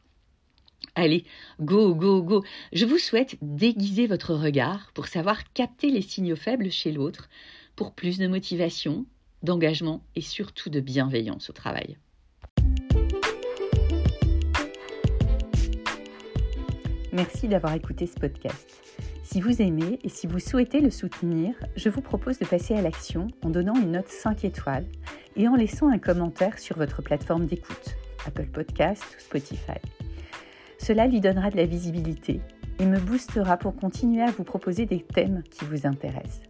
Allez, 0.96 1.26
go, 1.60 1.96
go, 1.96 2.22
go. 2.22 2.44
Je 2.74 2.86
vous 2.86 2.98
souhaite 2.98 3.38
déguiser 3.42 4.08
votre 4.08 4.34
regard 4.34 4.92
pour 4.94 5.08
savoir 5.08 5.52
capter 5.54 5.90
les 5.90 6.02
signaux 6.02 6.36
faibles 6.36 6.72
chez 6.72 6.92
l'autre 6.92 7.30
pour 7.76 7.94
plus 7.94 8.18
de 8.18 8.28
motivation, 8.28 9.06
d'engagement 9.42 10.04
et 10.16 10.22
surtout 10.22 10.70
de 10.70 10.80
bienveillance 10.80 11.50
au 11.50 11.54
travail. 11.54 11.98
Merci 17.14 17.48
d'avoir 17.48 17.74
écouté 17.74 18.06
ce 18.06 18.16
podcast. 18.16 18.82
Si 19.32 19.40
vous 19.40 19.62
aimez 19.62 20.00
et 20.04 20.10
si 20.10 20.28
vous 20.28 20.40
souhaitez 20.40 20.82
le 20.82 20.90
soutenir, 20.90 21.56
je 21.78 21.88
vous 21.88 22.02
propose 22.02 22.38
de 22.38 22.46
passer 22.46 22.76
à 22.76 22.82
l'action 22.82 23.28
en 23.46 23.50
donnant 23.50 23.76
une 23.76 23.92
note 23.92 24.10
5 24.10 24.44
étoiles 24.44 24.84
et 25.38 25.48
en 25.48 25.56
laissant 25.56 25.88
un 25.88 26.00
commentaire 26.00 26.60
sur 26.60 26.76
votre 26.76 27.02
plateforme 27.02 27.46
d'écoute, 27.46 27.96
Apple 28.28 28.48
Podcast 28.48 29.02
ou 29.02 29.22
Spotify. 29.22 29.80
Cela 30.80 31.08
lui 31.08 31.22
donnera 31.22 31.50
de 31.50 31.56
la 31.56 31.66
visibilité 31.66 32.42
et 32.80 32.86
me 32.86 33.00
boostera 33.00 33.56
pour 33.56 33.78
continuer 33.78 34.22
à 34.22 34.32
vous 34.32 34.44
proposer 34.44 34.86
des 34.86 35.00
thèmes 35.00 35.44
qui 35.50 35.64
vous 35.64 35.88
intéressent. 35.88 36.42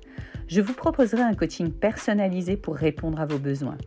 Je 0.48 0.60
vous 0.60 0.74
proposerai 0.74 1.22
un 1.22 1.34
coaching 1.34 1.70
personnalisé 1.70 2.56
pour 2.56 2.74
répondre 2.74 3.20
à 3.20 3.26
vos 3.26 3.38
besoins. 3.38 3.78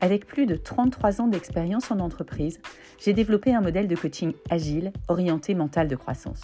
Avec 0.00 0.26
plus 0.26 0.46
de 0.46 0.56
33 0.56 1.20
ans 1.20 1.28
d'expérience 1.28 1.90
en 1.90 2.00
entreprise, 2.00 2.60
j'ai 2.98 3.12
développé 3.12 3.54
un 3.54 3.60
modèle 3.60 3.86
de 3.86 3.96
coaching 3.96 4.32
agile 4.48 4.92
orienté 5.08 5.54
mental 5.54 5.88
de 5.88 5.96
croissance. 5.96 6.40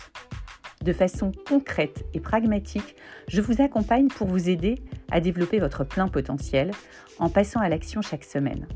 De 0.85 0.93
façon 0.93 1.33
concrète 1.49 2.05
et 2.13 2.21
pragmatique, 2.21 2.97
je 3.29 3.41
vous 3.41 3.63
accompagne 3.63 4.09
pour 4.09 4.27
vous 4.27 4.51
aider 4.51 4.77
à 5.11 5.21
développer 5.21 5.59
votre 5.59 5.85
plein 5.85 6.09
potentiel 6.09 6.71
en 7.19 7.31
passant 7.31 7.61
à 7.61 7.69
l'action 7.69 8.03
chaque 8.03 8.25
semaine. 8.25 8.69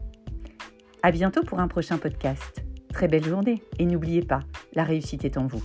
À 1.03 1.11
bientôt 1.11 1.43
pour 1.43 1.61
un 1.61 1.69
prochain 1.69 1.99
podcast. 1.99 2.65
Très 2.93 3.07
belle 3.07 3.25
journée 3.25 3.63
et 3.79 3.85
n'oubliez 3.85 4.23
pas, 4.23 4.41
la 4.73 4.85
réussite 4.85 5.25
est 5.25 5.37
en 5.37 5.47
vous. 5.47 5.63